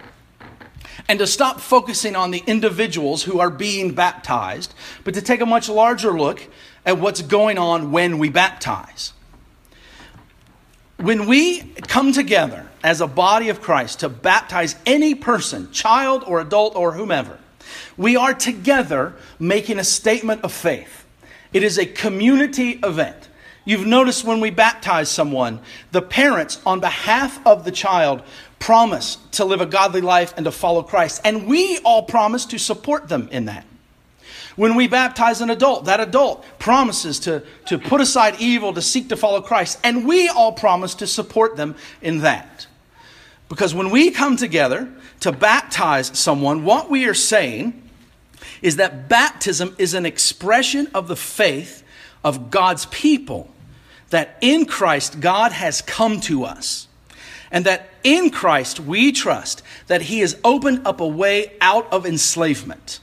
and 1.07 1.19
to 1.19 1.27
stop 1.27 1.59
focusing 1.59 2.15
on 2.15 2.31
the 2.31 2.43
individuals 2.47 3.23
who 3.23 3.39
are 3.39 3.49
being 3.49 3.93
baptized, 3.93 4.73
but 5.03 5.13
to 5.13 5.21
take 5.21 5.41
a 5.41 5.45
much 5.45 5.69
larger 5.69 6.11
look 6.11 6.47
at 6.85 6.97
what's 6.97 7.21
going 7.21 7.57
on 7.57 7.91
when 7.91 8.17
we 8.17 8.29
baptize. 8.29 9.13
When 10.97 11.27
we 11.27 11.61
come 11.87 12.13
together 12.13 12.67
as 12.83 13.01
a 13.01 13.07
body 13.07 13.49
of 13.49 13.61
Christ 13.61 13.99
to 13.99 14.09
baptize 14.09 14.75
any 14.85 15.13
person, 15.13 15.71
child 15.71 16.23
or 16.25 16.39
adult 16.39 16.75
or 16.75 16.93
whomever, 16.93 17.37
we 17.97 18.15
are 18.15 18.33
together 18.33 19.13
making 19.39 19.79
a 19.79 19.83
statement 19.83 20.43
of 20.43 20.51
faith. 20.51 21.05
It 21.51 21.63
is 21.63 21.77
a 21.77 21.85
community 21.85 22.79
event. 22.83 23.29
You've 23.65 23.87
noticed 23.87 24.23
when 24.23 24.41
we 24.41 24.51
baptize 24.51 25.09
someone, 25.09 25.59
the 25.91 26.01
parents, 26.01 26.61
on 26.65 26.79
behalf 26.79 27.45
of 27.47 27.65
the 27.65 27.71
child, 27.71 28.21
promise 28.65 29.19
to 29.29 29.45
live 29.45 29.61
a 29.61 29.65
godly 29.67 30.01
life 30.01 30.33
and 30.37 30.45
to 30.45 30.51
follow 30.51 30.81
Christ. 30.81 31.21
And 31.23 31.45
we 31.45 31.77
all 31.85 32.01
promise 32.01 32.47
to 32.47 32.57
support 32.57 33.07
them 33.07 33.29
in 33.31 33.45
that. 33.45 33.63
When 34.55 34.73
we 34.73 34.87
baptize 34.87 35.39
an 35.39 35.51
adult, 35.51 35.85
that 35.85 35.99
adult 35.99 36.43
promises 36.57 37.19
to, 37.19 37.43
to 37.67 37.77
put 37.77 38.01
aside 38.01 38.37
evil, 38.39 38.73
to 38.73 38.81
seek 38.81 39.09
to 39.09 39.15
follow 39.15 39.39
Christ. 39.39 39.77
And 39.83 40.07
we 40.07 40.29
all 40.29 40.51
promise 40.51 40.95
to 40.95 41.05
support 41.05 41.57
them 41.57 41.75
in 42.01 42.21
that. 42.21 42.65
Because 43.49 43.75
when 43.75 43.91
we 43.91 44.09
come 44.09 44.35
together 44.35 44.91
to 45.19 45.31
baptize 45.31 46.17
someone, 46.17 46.63
what 46.63 46.89
we 46.89 47.05
are 47.05 47.13
saying 47.13 47.87
is 48.63 48.77
that 48.77 49.07
baptism 49.07 49.75
is 49.77 49.93
an 49.93 50.07
expression 50.07 50.87
of 50.95 51.07
the 51.07 51.15
faith 51.15 51.83
of 52.23 52.49
God's 52.49 52.87
people. 52.87 53.47
That 54.09 54.39
in 54.41 54.65
Christ, 54.65 55.19
God 55.19 55.51
has 55.51 55.83
come 55.83 56.19
to 56.21 56.45
us 56.45 56.87
and 57.55 57.65
that 57.65 57.89
in 58.03 58.29
Christ 58.31 58.81
we 58.81 59.13
trust 59.13 59.63
that 59.87 60.03
He 60.03 60.19
has 60.19 60.37
opened 60.43 60.85
up 60.85 60.99
a 60.99 61.07
way 61.07 61.53
out 61.61 61.91
of 61.91 62.05
enslavement. 62.05 62.99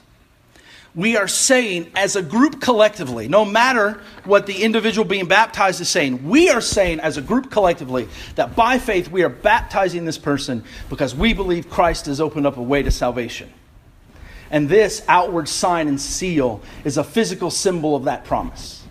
we 0.94 1.16
are 1.16 1.26
saying 1.26 1.90
as 1.96 2.16
a 2.16 2.22
group 2.22 2.60
collectively, 2.60 3.26
no 3.26 3.46
matter 3.46 4.02
what 4.24 4.44
the 4.44 4.62
individual 4.62 5.08
being 5.08 5.26
baptized 5.26 5.80
is 5.80 5.88
saying, 5.88 6.28
we 6.28 6.50
are 6.50 6.60
saying 6.60 7.00
as 7.00 7.16
a 7.16 7.22
group 7.22 7.50
collectively 7.50 8.06
that 8.34 8.54
by 8.54 8.78
faith 8.78 9.10
we 9.10 9.22
are 9.22 9.30
baptizing 9.30 10.04
this 10.04 10.18
person 10.18 10.62
because 10.90 11.14
we 11.14 11.32
believe 11.32 11.70
Christ 11.70 12.04
has 12.04 12.20
opened 12.20 12.46
up 12.46 12.58
a 12.58 12.62
way 12.62 12.82
to 12.82 12.90
salvation. 12.90 13.50
And 14.50 14.68
this 14.68 15.02
outward 15.08 15.48
sign 15.48 15.88
and 15.88 15.98
seal 15.98 16.60
is 16.84 16.98
a 16.98 17.04
physical 17.04 17.50
symbol 17.50 17.96
of 17.96 18.04
that 18.04 18.26
promise. 18.26 18.84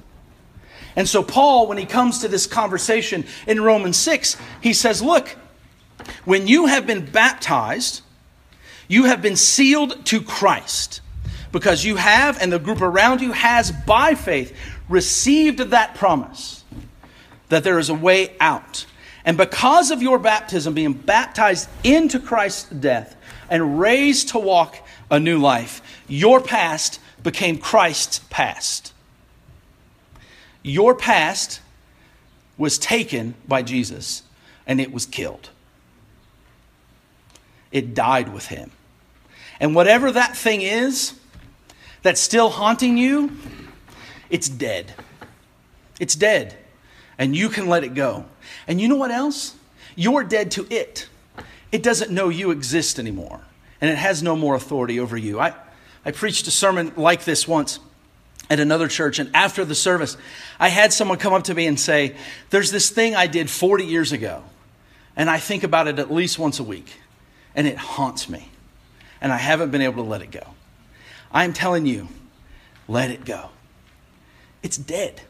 And 0.95 1.07
so, 1.07 1.21
Paul, 1.21 1.67
when 1.67 1.77
he 1.77 1.85
comes 1.85 2.19
to 2.19 2.27
this 2.27 2.47
conversation 2.47 3.25
in 3.45 3.61
Romans 3.61 3.95
6, 3.97 4.37
he 4.59 4.73
says, 4.73 5.03
Look, 5.03 5.37
when 6.25 6.47
you 6.47 6.67
have 6.67 6.87
been 6.87 7.05
baptized, 7.05 8.01
you 8.87 9.05
have 9.05 9.21
been 9.21 9.35
sealed 9.35 10.05
to 10.07 10.21
Christ 10.21 11.01
because 11.51 11.83
you 11.83 11.97
have, 11.97 12.41
and 12.41 12.51
the 12.51 12.59
group 12.59 12.81
around 12.81 13.21
you 13.21 13.31
has, 13.31 13.71
by 13.71 14.15
faith, 14.15 14.57
received 14.89 15.59
that 15.59 15.95
promise 15.95 16.63
that 17.49 17.63
there 17.63 17.79
is 17.79 17.89
a 17.89 17.93
way 17.93 18.35
out. 18.39 18.85
And 19.23 19.37
because 19.37 19.91
of 19.91 20.01
your 20.01 20.17
baptism, 20.17 20.73
being 20.73 20.93
baptized 20.93 21.69
into 21.83 22.19
Christ's 22.19 22.69
death 22.69 23.15
and 23.49 23.79
raised 23.79 24.29
to 24.29 24.39
walk 24.39 24.77
a 25.09 25.19
new 25.19 25.37
life, 25.37 25.81
your 26.07 26.41
past 26.41 26.99
became 27.21 27.57
Christ's 27.57 28.19
past. 28.29 28.93
Your 30.63 30.95
past 30.95 31.59
was 32.57 32.79
taken 32.79 33.35
by 33.47 33.61
Jesus 33.61 34.23
and 34.65 34.79
it 34.81 34.91
was 34.91 35.05
killed. 35.05 35.50
It 37.71 37.93
died 37.93 38.33
with 38.33 38.47
him. 38.47 38.71
And 39.59 39.75
whatever 39.75 40.11
that 40.11 40.35
thing 40.35 40.61
is, 40.61 41.13
that's 42.01 42.19
still 42.19 42.49
haunting 42.49 42.97
you, 42.97 43.31
it's 44.29 44.49
dead. 44.49 44.93
It's 45.99 46.15
dead. 46.15 46.57
And 47.17 47.35
you 47.35 47.49
can 47.49 47.67
let 47.67 47.83
it 47.83 47.93
go. 47.93 48.25
And 48.67 48.81
you 48.81 48.87
know 48.87 48.95
what 48.95 49.11
else? 49.11 49.55
You're 49.95 50.23
dead 50.23 50.51
to 50.51 50.65
it. 50.69 51.07
It 51.71 51.83
doesn't 51.83 52.11
know 52.11 52.29
you 52.29 52.51
exist 52.51 52.97
anymore. 52.97 53.41
And 53.79 53.89
it 53.89 53.97
has 53.97 54.23
no 54.23 54.35
more 54.35 54.55
authority 54.55 54.99
over 54.99 55.15
you. 55.15 55.39
I, 55.39 55.53
I 56.03 56.11
preached 56.11 56.47
a 56.47 56.51
sermon 56.51 56.93
like 56.95 57.23
this 57.23 57.47
once 57.47 57.79
at 58.49 58.59
another 58.59 58.87
church. 58.87 59.19
And 59.19 59.29
after 59.35 59.63
the 59.63 59.75
service, 59.75 60.17
I 60.59 60.69
had 60.69 60.91
someone 60.91 61.17
come 61.17 61.33
up 61.33 61.43
to 61.45 61.53
me 61.53 61.67
and 61.67 61.79
say, 61.79 62.15
There's 62.49 62.71
this 62.71 62.89
thing 62.89 63.15
I 63.15 63.27
did 63.27 63.49
40 63.49 63.85
years 63.85 64.11
ago. 64.11 64.43
And 65.15 65.29
I 65.29 65.37
think 65.37 65.63
about 65.63 65.87
it 65.87 65.99
at 65.99 66.11
least 66.11 66.39
once 66.39 66.59
a 66.59 66.63
week. 66.63 66.91
And 67.55 67.67
it 67.67 67.77
haunts 67.77 68.29
me. 68.29 68.49
And 69.19 69.31
I 69.31 69.37
haven't 69.37 69.71
been 69.71 69.81
able 69.81 70.03
to 70.03 70.09
let 70.09 70.21
it 70.21 70.31
go. 70.31 70.45
I'm 71.31 71.53
telling 71.53 71.85
you, 71.85 72.07
let 72.87 73.11
it 73.11 73.25
go. 73.25 73.49
It's 74.63 74.77
dead. 74.77 75.21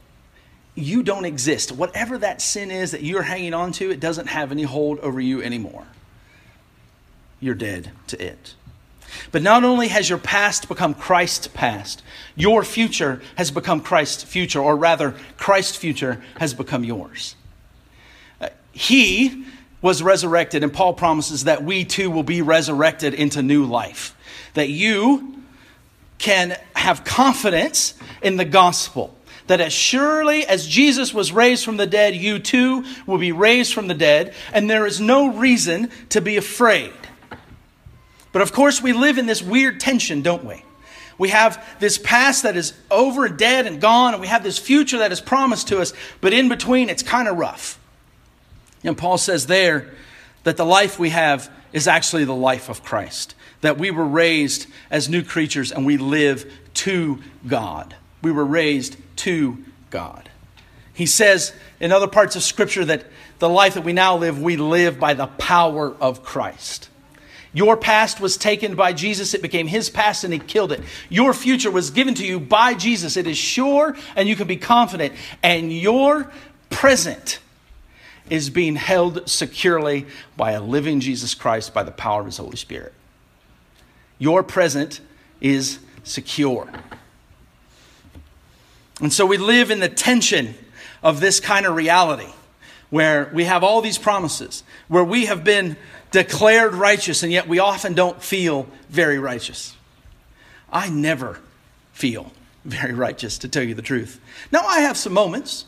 You 0.75 1.03
don't 1.03 1.25
exist. 1.25 1.71
Whatever 1.71 2.17
that 2.19 2.41
sin 2.41 2.71
is 2.71 2.91
that 2.91 3.03
you're 3.03 3.23
hanging 3.23 3.53
on 3.53 3.71
to, 3.73 3.91
it 3.91 3.99
doesn't 3.99 4.27
have 4.27 4.51
any 4.51 4.63
hold 4.63 4.99
over 4.99 5.19
you 5.19 5.41
anymore. 5.41 5.85
You're 7.39 7.55
dead 7.55 7.91
to 8.07 8.23
it. 8.23 8.55
But 9.31 9.41
not 9.41 9.63
only 9.63 9.89
has 9.89 10.09
your 10.09 10.17
past 10.17 10.69
become 10.69 10.93
Christ's 10.93 11.47
past, 11.47 12.01
your 12.35 12.63
future 12.63 13.21
has 13.35 13.51
become 13.51 13.81
Christ's 13.81 14.23
future, 14.23 14.61
or 14.61 14.75
rather, 14.75 15.15
Christ's 15.37 15.75
future 15.75 16.23
has 16.37 16.53
become 16.53 16.83
yours. 16.83 17.35
Uh, 18.39 18.49
he 18.71 19.45
was 19.81 20.03
resurrected, 20.03 20.63
and 20.63 20.71
Paul 20.73 20.93
promises 20.93 21.45
that 21.45 21.63
we 21.63 21.85
too 21.85 22.11
will 22.11 22.23
be 22.23 22.41
resurrected 22.41 23.13
into 23.13 23.41
new 23.41 23.65
life. 23.65 24.15
That 24.53 24.69
you 24.69 25.43
can 26.17 26.57
have 26.75 27.03
confidence 27.03 27.95
in 28.21 28.37
the 28.37 28.45
gospel. 28.45 29.15
That 29.47 29.59
as 29.59 29.73
surely 29.73 30.45
as 30.45 30.67
Jesus 30.67 31.13
was 31.13 31.31
raised 31.31 31.65
from 31.65 31.77
the 31.77 31.87
dead, 31.87 32.15
you 32.15 32.37
too 32.37 32.85
will 33.07 33.17
be 33.17 33.31
raised 33.31 33.73
from 33.73 33.87
the 33.87 33.95
dead, 33.95 34.33
and 34.53 34.69
there 34.69 34.85
is 34.85 35.01
no 35.01 35.33
reason 35.33 35.89
to 36.09 36.21
be 36.21 36.37
afraid. 36.37 36.93
But 38.31 38.43
of 38.43 38.53
course, 38.53 38.81
we 38.81 38.93
live 38.93 39.17
in 39.17 39.25
this 39.25 39.41
weird 39.41 39.79
tension, 39.79 40.21
don't 40.21 40.45
we? 40.45 40.63
We 41.17 41.29
have 41.29 41.63
this 41.79 41.97
past 41.97 42.43
that 42.43 42.55
is 42.55 42.73
over, 42.89 43.27
dead, 43.27 43.67
and 43.67 43.81
gone, 43.81 44.13
and 44.13 44.21
we 44.21 44.27
have 44.27 44.43
this 44.43 44.57
future 44.57 44.99
that 44.99 45.11
is 45.11 45.21
promised 45.21 45.67
to 45.69 45.79
us, 45.79 45.91
but 46.21 46.33
in 46.33 46.47
between, 46.47 46.89
it's 46.89 47.03
kind 47.03 47.27
of 47.27 47.37
rough. 47.37 47.79
And 48.83 48.97
Paul 48.97 49.17
says 49.17 49.47
there 49.47 49.91
that 50.43 50.57
the 50.57 50.65
life 50.65 50.97
we 50.97 51.09
have 51.09 51.51
is 51.71 51.87
actually 51.87 52.25
the 52.25 52.35
life 52.35 52.69
of 52.69 52.83
Christ 52.83 53.35
that 53.61 53.77
we 53.77 53.91
were 53.91 54.05
raised 54.05 54.67
as 54.89 55.07
new 55.07 55.23
creatures 55.23 55.71
and 55.71 55.85
we 55.85 55.97
live 55.97 56.51
to 56.73 57.19
God. 57.47 57.95
We 58.21 58.31
were 58.31 58.45
raised 58.45 58.97
to 59.17 59.63
God. 59.89 60.29
He 60.93 61.05
says 61.05 61.53
in 61.79 61.91
other 61.91 62.07
parts 62.07 62.35
of 62.35 62.43
Scripture 62.43 62.85
that 62.85 63.05
the 63.39 63.49
life 63.49 63.75
that 63.75 63.83
we 63.83 63.93
now 63.93 64.17
live, 64.17 64.41
we 64.41 64.57
live 64.57 64.99
by 64.99 65.13
the 65.13 65.27
power 65.27 65.95
of 65.99 66.23
Christ. 66.23 66.89
Your 67.53 67.75
past 67.75 68.21
was 68.21 68.37
taken 68.37 68.75
by 68.75 68.93
Jesus, 68.93 69.33
it 69.33 69.41
became 69.41 69.67
his 69.67 69.89
past, 69.89 70.23
and 70.23 70.31
he 70.31 70.39
killed 70.39 70.71
it. 70.71 70.81
Your 71.09 71.33
future 71.33 71.71
was 71.71 71.91
given 71.91 72.13
to 72.15 72.25
you 72.25 72.39
by 72.39 72.73
Jesus. 72.75 73.17
It 73.17 73.27
is 73.27 73.37
sure, 73.37 73.97
and 74.15 74.29
you 74.29 74.37
can 74.37 74.47
be 74.47 74.55
confident. 74.55 75.13
And 75.43 75.73
your 75.73 76.31
present 76.69 77.39
is 78.31 78.49
being 78.49 78.77
held 78.77 79.29
securely 79.29 80.07
by 80.37 80.53
a 80.53 80.61
living 80.61 81.01
Jesus 81.01 81.35
Christ 81.35 81.73
by 81.73 81.83
the 81.83 81.91
power 81.91 82.21
of 82.21 82.27
his 82.27 82.37
Holy 82.37 82.55
Spirit. 82.55 82.93
Your 84.17 84.41
present 84.41 85.01
is 85.41 85.79
secure. 86.03 86.69
And 89.01 89.11
so 89.11 89.25
we 89.25 89.37
live 89.37 89.69
in 89.69 89.81
the 89.81 89.89
tension 89.89 90.55
of 91.03 91.19
this 91.19 91.41
kind 91.41 91.65
of 91.65 91.75
reality 91.75 92.31
where 92.89 93.29
we 93.33 93.43
have 93.43 93.65
all 93.65 93.81
these 93.81 93.97
promises, 93.97 94.63
where 94.87 95.03
we 95.03 95.25
have 95.25 95.43
been 95.43 95.75
declared 96.11 96.73
righteous, 96.73 97.23
and 97.23 97.33
yet 97.33 97.49
we 97.49 97.59
often 97.59 97.93
don't 97.93 98.23
feel 98.23 98.65
very 98.89 99.19
righteous. 99.19 99.75
I 100.71 100.89
never 100.89 101.39
feel 101.91 102.31
very 102.63 102.93
righteous, 102.93 103.39
to 103.39 103.49
tell 103.49 103.63
you 103.63 103.73
the 103.73 103.81
truth. 103.81 104.21
Now, 104.51 104.61
I 104.61 104.81
have 104.81 104.95
some 104.95 105.13
moments 105.13 105.65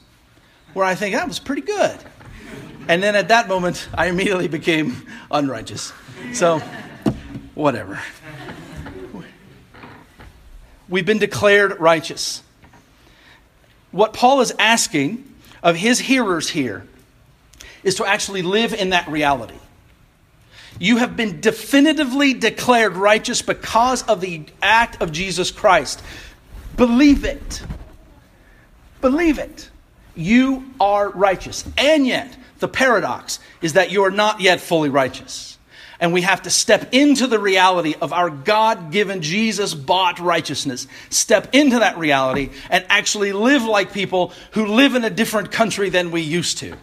where 0.73 0.86
I 0.86 0.95
think 0.95 1.15
that 1.15 1.28
was 1.28 1.39
pretty 1.39 1.63
good. 1.63 1.97
And 2.87 3.01
then 3.01 3.15
at 3.15 3.29
that 3.29 3.47
moment, 3.47 3.87
I 3.93 4.07
immediately 4.07 4.47
became 4.47 5.07
unrighteous. 5.31 5.93
So, 6.33 6.59
whatever. 7.55 7.99
We've 10.89 11.05
been 11.05 11.19
declared 11.19 11.79
righteous. 11.79 12.43
What 13.91 14.13
Paul 14.13 14.41
is 14.41 14.53
asking 14.59 15.23
of 15.61 15.75
his 15.75 15.99
hearers 15.99 16.49
here 16.49 16.85
is 17.83 17.95
to 17.95 18.05
actually 18.05 18.41
live 18.41 18.73
in 18.73 18.89
that 18.89 19.07
reality. 19.07 19.55
You 20.79 20.97
have 20.97 21.15
been 21.15 21.39
definitively 21.39 22.33
declared 22.33 22.95
righteous 22.97 23.41
because 23.41 24.03
of 24.03 24.21
the 24.21 24.45
act 24.61 25.01
of 25.01 25.11
Jesus 25.11 25.51
Christ. 25.51 26.01
Believe 26.75 27.23
it. 27.23 27.61
Believe 29.01 29.37
it. 29.37 29.69
You 30.15 30.65
are 30.79 31.09
righteous. 31.09 31.65
And 31.77 32.07
yet, 32.07 32.35
the 32.63 32.67
paradox 32.69 33.39
is 33.62 33.73
that 33.73 33.91
you 33.91 34.06
are 34.06 34.12
not 34.12 34.39
yet 34.39 34.62
fully 34.62 34.88
righteous 34.88 35.54
and 35.99 36.13
we 36.13 36.21
have 36.21 36.43
to 36.43 36.49
step 36.49 36.93
into 36.93 37.28
the 37.28 37.38
reality 37.38 37.93
of 38.02 38.13
our 38.13 38.30
God 38.30 38.91
given, 38.91 39.21
Jesus 39.21 39.73
bought 39.73 40.19
righteousness. 40.19 40.88
Step 41.10 41.54
into 41.54 41.80
that 41.80 41.97
reality 41.97 42.52
and 42.69 42.86
actually 42.88 43.34
live 43.34 43.63
like 43.63 43.91
people 43.91 44.32
who 44.52 44.65
live 44.65 44.95
in 44.95 45.04
a 45.04 45.10
different 45.10 45.52
country 45.52 45.89
than 45.89 46.12
we 46.12 46.21
used 46.21 46.58
to 46.60 46.78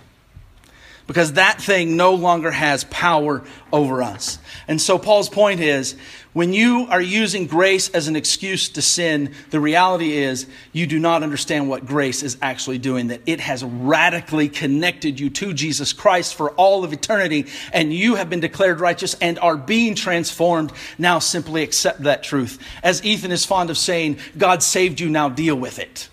because 1.10 1.32
that 1.32 1.60
thing 1.60 1.96
no 1.96 2.14
longer 2.14 2.52
has 2.52 2.84
power 2.84 3.42
over 3.72 4.00
us. 4.00 4.38
And 4.68 4.80
so 4.80 4.96
Paul's 4.96 5.28
point 5.28 5.58
is 5.58 5.96
when 6.34 6.52
you 6.52 6.86
are 6.88 7.02
using 7.02 7.48
grace 7.48 7.88
as 7.88 8.06
an 8.06 8.14
excuse 8.14 8.68
to 8.68 8.80
sin, 8.80 9.34
the 9.50 9.58
reality 9.58 10.12
is 10.12 10.46
you 10.70 10.86
do 10.86 11.00
not 11.00 11.24
understand 11.24 11.68
what 11.68 11.84
grace 11.84 12.22
is 12.22 12.36
actually 12.40 12.78
doing, 12.78 13.08
that 13.08 13.22
it 13.26 13.40
has 13.40 13.64
radically 13.64 14.48
connected 14.48 15.18
you 15.18 15.30
to 15.30 15.52
Jesus 15.52 15.92
Christ 15.92 16.36
for 16.36 16.52
all 16.52 16.84
of 16.84 16.92
eternity, 16.92 17.46
and 17.72 17.92
you 17.92 18.14
have 18.14 18.30
been 18.30 18.38
declared 18.38 18.78
righteous 18.78 19.14
and 19.14 19.36
are 19.40 19.56
being 19.56 19.96
transformed. 19.96 20.72
Now 20.96 21.18
simply 21.18 21.64
accept 21.64 22.04
that 22.04 22.22
truth. 22.22 22.60
As 22.84 23.04
Ethan 23.04 23.32
is 23.32 23.44
fond 23.44 23.68
of 23.68 23.76
saying, 23.76 24.18
God 24.38 24.62
saved 24.62 25.00
you, 25.00 25.08
now 25.08 25.28
deal 25.28 25.56
with 25.56 25.80
it. 25.80 26.08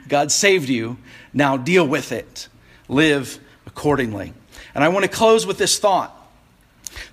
God 0.08 0.32
saved 0.32 0.70
you, 0.70 0.98
now 1.34 1.56
deal 1.56 1.88
with 1.88 2.12
it 2.12 2.48
live 2.90 3.40
accordingly. 3.66 4.34
And 4.76 4.84
I 4.84 4.90
want 4.90 5.04
to 5.04 5.12
close 5.12 5.46
with 5.46 5.58
this 5.58 5.80
thought 5.80 6.14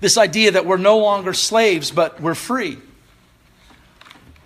this 0.00 0.16
idea 0.16 0.52
that 0.52 0.66
we're 0.66 0.76
no 0.76 0.98
longer 0.98 1.32
slaves, 1.32 1.90
but 1.90 2.20
we're 2.20 2.34
free. 2.34 2.78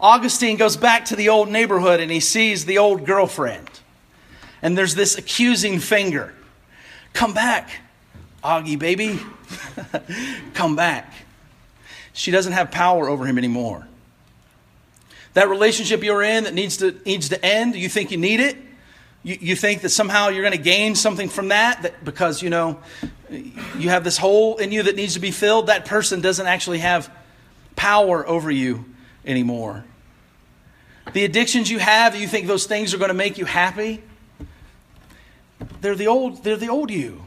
Augustine 0.01 0.57
goes 0.57 0.77
back 0.77 1.07
to 1.07 1.17
the 1.17 1.29
old 1.29 1.49
neighborhood 1.49 2.01
and 2.01 2.11
he 2.11 2.21
sees 2.21 2.65
the 2.65 2.79
old 2.79 3.05
girlfriend. 3.05 3.69
And 4.63 4.77
there's 4.77 4.95
this 4.95 5.19
accusing 5.19 5.79
finger. 5.81 6.35
Come 7.13 7.35
back, 7.35 7.71
Augie, 8.43 8.79
baby. 8.79 9.19
Come 10.55 10.77
back. 10.77 11.13
She 12.13 12.31
doesn't 12.31 12.53
have 12.53 12.71
power 12.71 13.09
over 13.09 13.25
him 13.25 13.39
anymore. 13.39 13.87
That 15.35 15.49
relationship 15.49 16.03
you're 16.03 16.23
in 16.23 16.45
that 16.45 16.55
needs 16.55 16.79
to, 16.79 16.93
needs 17.05 17.29
to 17.29 17.45
end, 17.45 17.77
you 17.77 17.89
think 17.89 18.11
you 18.11 18.19
need 18.19 18.41
it? 18.41 18.57
You, 19.23 19.37
you 19.41 19.57
think 19.57 19.83
that 19.83 19.91
somehow 19.91 20.29
you're 20.29 20.43
going 20.43 20.57
to 20.57 20.63
gain 20.63 20.95
something 20.95 21.29
from 21.29 21.49
that, 21.49 21.83
that 21.83 22.05
because, 22.05 22.43
you 22.43 22.51
know, 22.51 22.81
you 23.31 23.89
have 23.91 24.05
this 24.05 24.17
hole 24.17 24.57
in 24.59 24.73
you 24.73 24.85
that 24.85 24.97
needs 24.97 25.15
to 25.15 25.21
be 25.21 25.31
filled? 25.31 25.67
That 25.67 25.85
person 25.85 26.21
doesn't 26.21 26.47
actually 26.47 26.79
have 26.79 27.11
power 27.77 28.27
over 28.27 28.51
you 28.51 28.85
anymore. 29.25 29.85
The 31.13 31.25
addictions 31.25 31.71
you 31.71 31.79
have, 31.79 32.15
you 32.15 32.29
think 32.29 32.47
those 32.47 32.67
things 32.67 32.95
are 32.95 32.99
going 32.99 33.09
to 33.09 33.15
make 33.15 33.39
you 33.39 33.45
happy? 33.45 34.03
They're 35.81 35.95
the 35.95 36.07
old, 36.07 36.45
they're 36.45 36.57
the 36.57 36.69
old 36.69 36.91
you. 36.91 37.25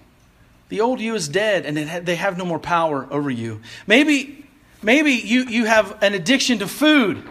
The 0.70 0.82
old 0.82 1.02
you 1.02 1.16
is 1.16 1.28
dead 1.28 1.66
and 1.66 2.06
they 2.06 2.16
have 2.16 2.38
no 2.38 2.46
more 2.46 2.60
power 2.60 3.08
over 3.12 3.30
you. 3.30 3.62
Maybe, 3.88 4.46
maybe 4.82 5.12
you, 5.12 5.44
you 5.46 5.66
have 5.66 6.02
an 6.02 6.14
addiction 6.14 6.60
to 6.60 6.68
food. 6.68 7.28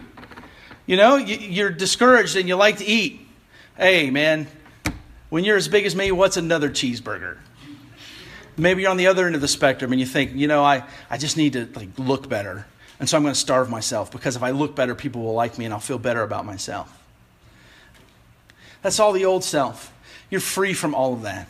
You 0.86 0.96
know, 0.96 1.16
you're 1.16 1.70
discouraged 1.70 2.36
and 2.36 2.48
you 2.48 2.56
like 2.56 2.78
to 2.78 2.84
eat. 2.84 3.26
Hey, 3.80 4.10
man, 4.10 4.46
when 5.30 5.42
you're 5.42 5.56
as 5.56 5.66
big 5.66 5.86
as 5.86 5.96
me, 5.96 6.12
what's 6.12 6.36
another 6.36 6.68
cheeseburger? 6.68 7.38
Maybe 8.58 8.82
you're 8.82 8.90
on 8.90 8.98
the 8.98 9.06
other 9.06 9.24
end 9.24 9.34
of 9.34 9.40
the 9.40 9.48
spectrum 9.48 9.90
and 9.90 9.98
you 9.98 10.04
think, 10.04 10.34
you 10.34 10.48
know, 10.48 10.62
I, 10.62 10.84
I 11.08 11.16
just 11.16 11.38
need 11.38 11.54
to 11.54 11.66
like 11.74 11.88
look 11.96 12.28
better. 12.28 12.66
And 12.98 13.08
so 13.08 13.16
I'm 13.16 13.22
going 13.22 13.32
to 13.32 13.40
starve 13.40 13.70
myself 13.70 14.12
because 14.12 14.36
if 14.36 14.42
I 14.42 14.50
look 14.50 14.76
better, 14.76 14.94
people 14.94 15.22
will 15.22 15.32
like 15.32 15.56
me 15.56 15.64
and 15.64 15.72
I'll 15.72 15.80
feel 15.80 15.98
better 15.98 16.22
about 16.22 16.44
myself. 16.44 16.94
That's 18.82 19.00
all 19.00 19.12
the 19.12 19.24
old 19.24 19.44
self. 19.44 19.90
You're 20.28 20.42
free 20.42 20.74
from 20.74 20.94
all 20.94 21.14
of 21.14 21.22
that. 21.22 21.48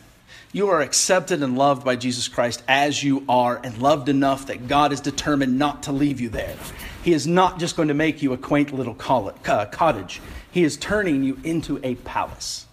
You 0.53 0.69
are 0.69 0.81
accepted 0.81 1.41
and 1.41 1.57
loved 1.57 1.85
by 1.85 1.95
Jesus 1.95 2.27
Christ 2.27 2.61
as 2.67 3.01
you 3.01 3.23
are, 3.29 3.59
and 3.63 3.77
loved 3.77 4.09
enough 4.09 4.47
that 4.47 4.67
God 4.67 4.91
is 4.91 4.99
determined 4.99 5.57
not 5.57 5.83
to 5.83 5.93
leave 5.93 6.19
you 6.19 6.27
there. 6.27 6.57
He 7.03 7.13
is 7.13 7.25
not 7.25 7.57
just 7.57 7.77
going 7.77 7.87
to 7.87 7.93
make 7.93 8.21
you 8.21 8.33
a 8.33 8.37
quaint 8.37 8.73
little 8.73 8.97
uh, 8.99 9.65
cottage, 9.65 10.21
He 10.51 10.63
is 10.63 10.75
turning 10.75 11.23
you 11.23 11.39
into 11.43 11.79
a 11.83 11.95
palace. 11.95 12.67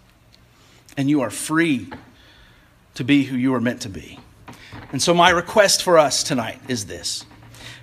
And 0.96 1.08
you 1.08 1.20
are 1.20 1.30
free 1.30 1.92
to 2.94 3.04
be 3.04 3.22
who 3.22 3.36
you 3.36 3.54
are 3.54 3.60
meant 3.60 3.82
to 3.82 3.88
be. 3.88 4.18
And 4.90 5.00
so, 5.00 5.14
my 5.14 5.30
request 5.30 5.84
for 5.84 5.98
us 5.98 6.24
tonight 6.24 6.60
is 6.66 6.86
this 6.86 7.24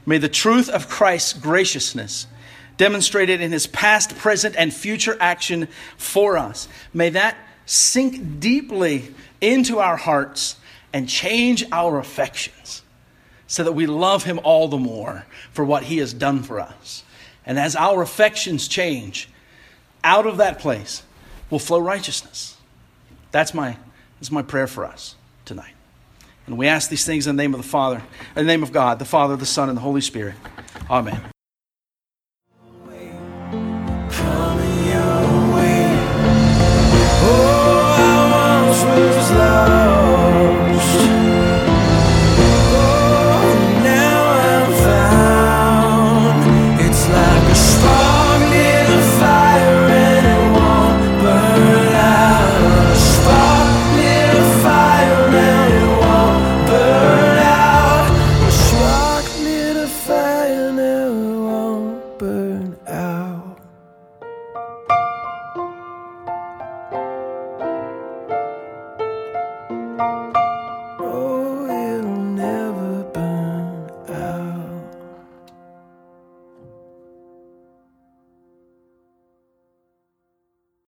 May 0.06 0.18
the 0.18 0.28
truth 0.28 0.70
of 0.70 0.90
Christ's 0.90 1.32
graciousness, 1.32 2.28
demonstrated 2.76 3.40
in 3.40 3.54
his 3.54 3.66
past, 3.66 4.18
present, 4.18 4.56
and 4.58 4.74
future 4.74 5.16
action 5.22 5.70
for 5.96 6.38
us, 6.38 6.68
may 6.94 7.12
that 7.12 7.38
sink 7.66 8.40
deeply 8.40 9.14
into 9.42 9.80
our 9.80 9.98
hearts 9.98 10.58
and 10.94 11.10
change 11.10 11.64
our 11.72 12.00
affections 12.00 12.82
so 13.48 13.64
that 13.64 13.74
we 13.74 13.86
love 13.86 14.24
him 14.24 14.40
all 14.44 14.68
the 14.68 14.78
more 14.78 15.26
for 15.52 15.64
what 15.64 15.84
he 15.84 15.98
has 15.98 16.14
done 16.14 16.42
for 16.42 16.60
us. 16.60 17.04
And 17.46 17.60
as 17.60 17.76
our 17.76 18.02
affections 18.02 18.68
change, 18.68 19.30
out 20.04 20.26
of 20.26 20.38
that 20.38 20.60
place 20.60 21.04
will 21.50 21.60
flow 21.60 21.80
righteousness. 21.80 22.58
That's 23.32 23.54
my, 23.54 23.78
that's 24.20 24.32
my 24.32 24.42
prayer 24.42 24.68
for 24.68 24.86
us 24.86 25.16
tonight. 25.46 25.74
And 26.48 26.58
we 26.58 26.68
ask 26.68 26.90
these 26.90 27.06
things 27.06 27.28
in 27.28 27.36
the 27.36 27.44
name 27.44 27.54
of 27.54 27.62
the 27.62 27.68
Father, 27.68 28.02
in 28.36 28.46
the 28.46 28.52
name 28.52 28.64
of 28.64 28.72
God, 28.72 29.00
the 29.00 29.06
Father, 29.06 29.36
the 29.36 29.46
Son, 29.46 29.70
and 29.70 29.78
the 29.78 29.82
Holy 29.82 30.02
Spirit. 30.02 30.36
Amen. 30.90 31.35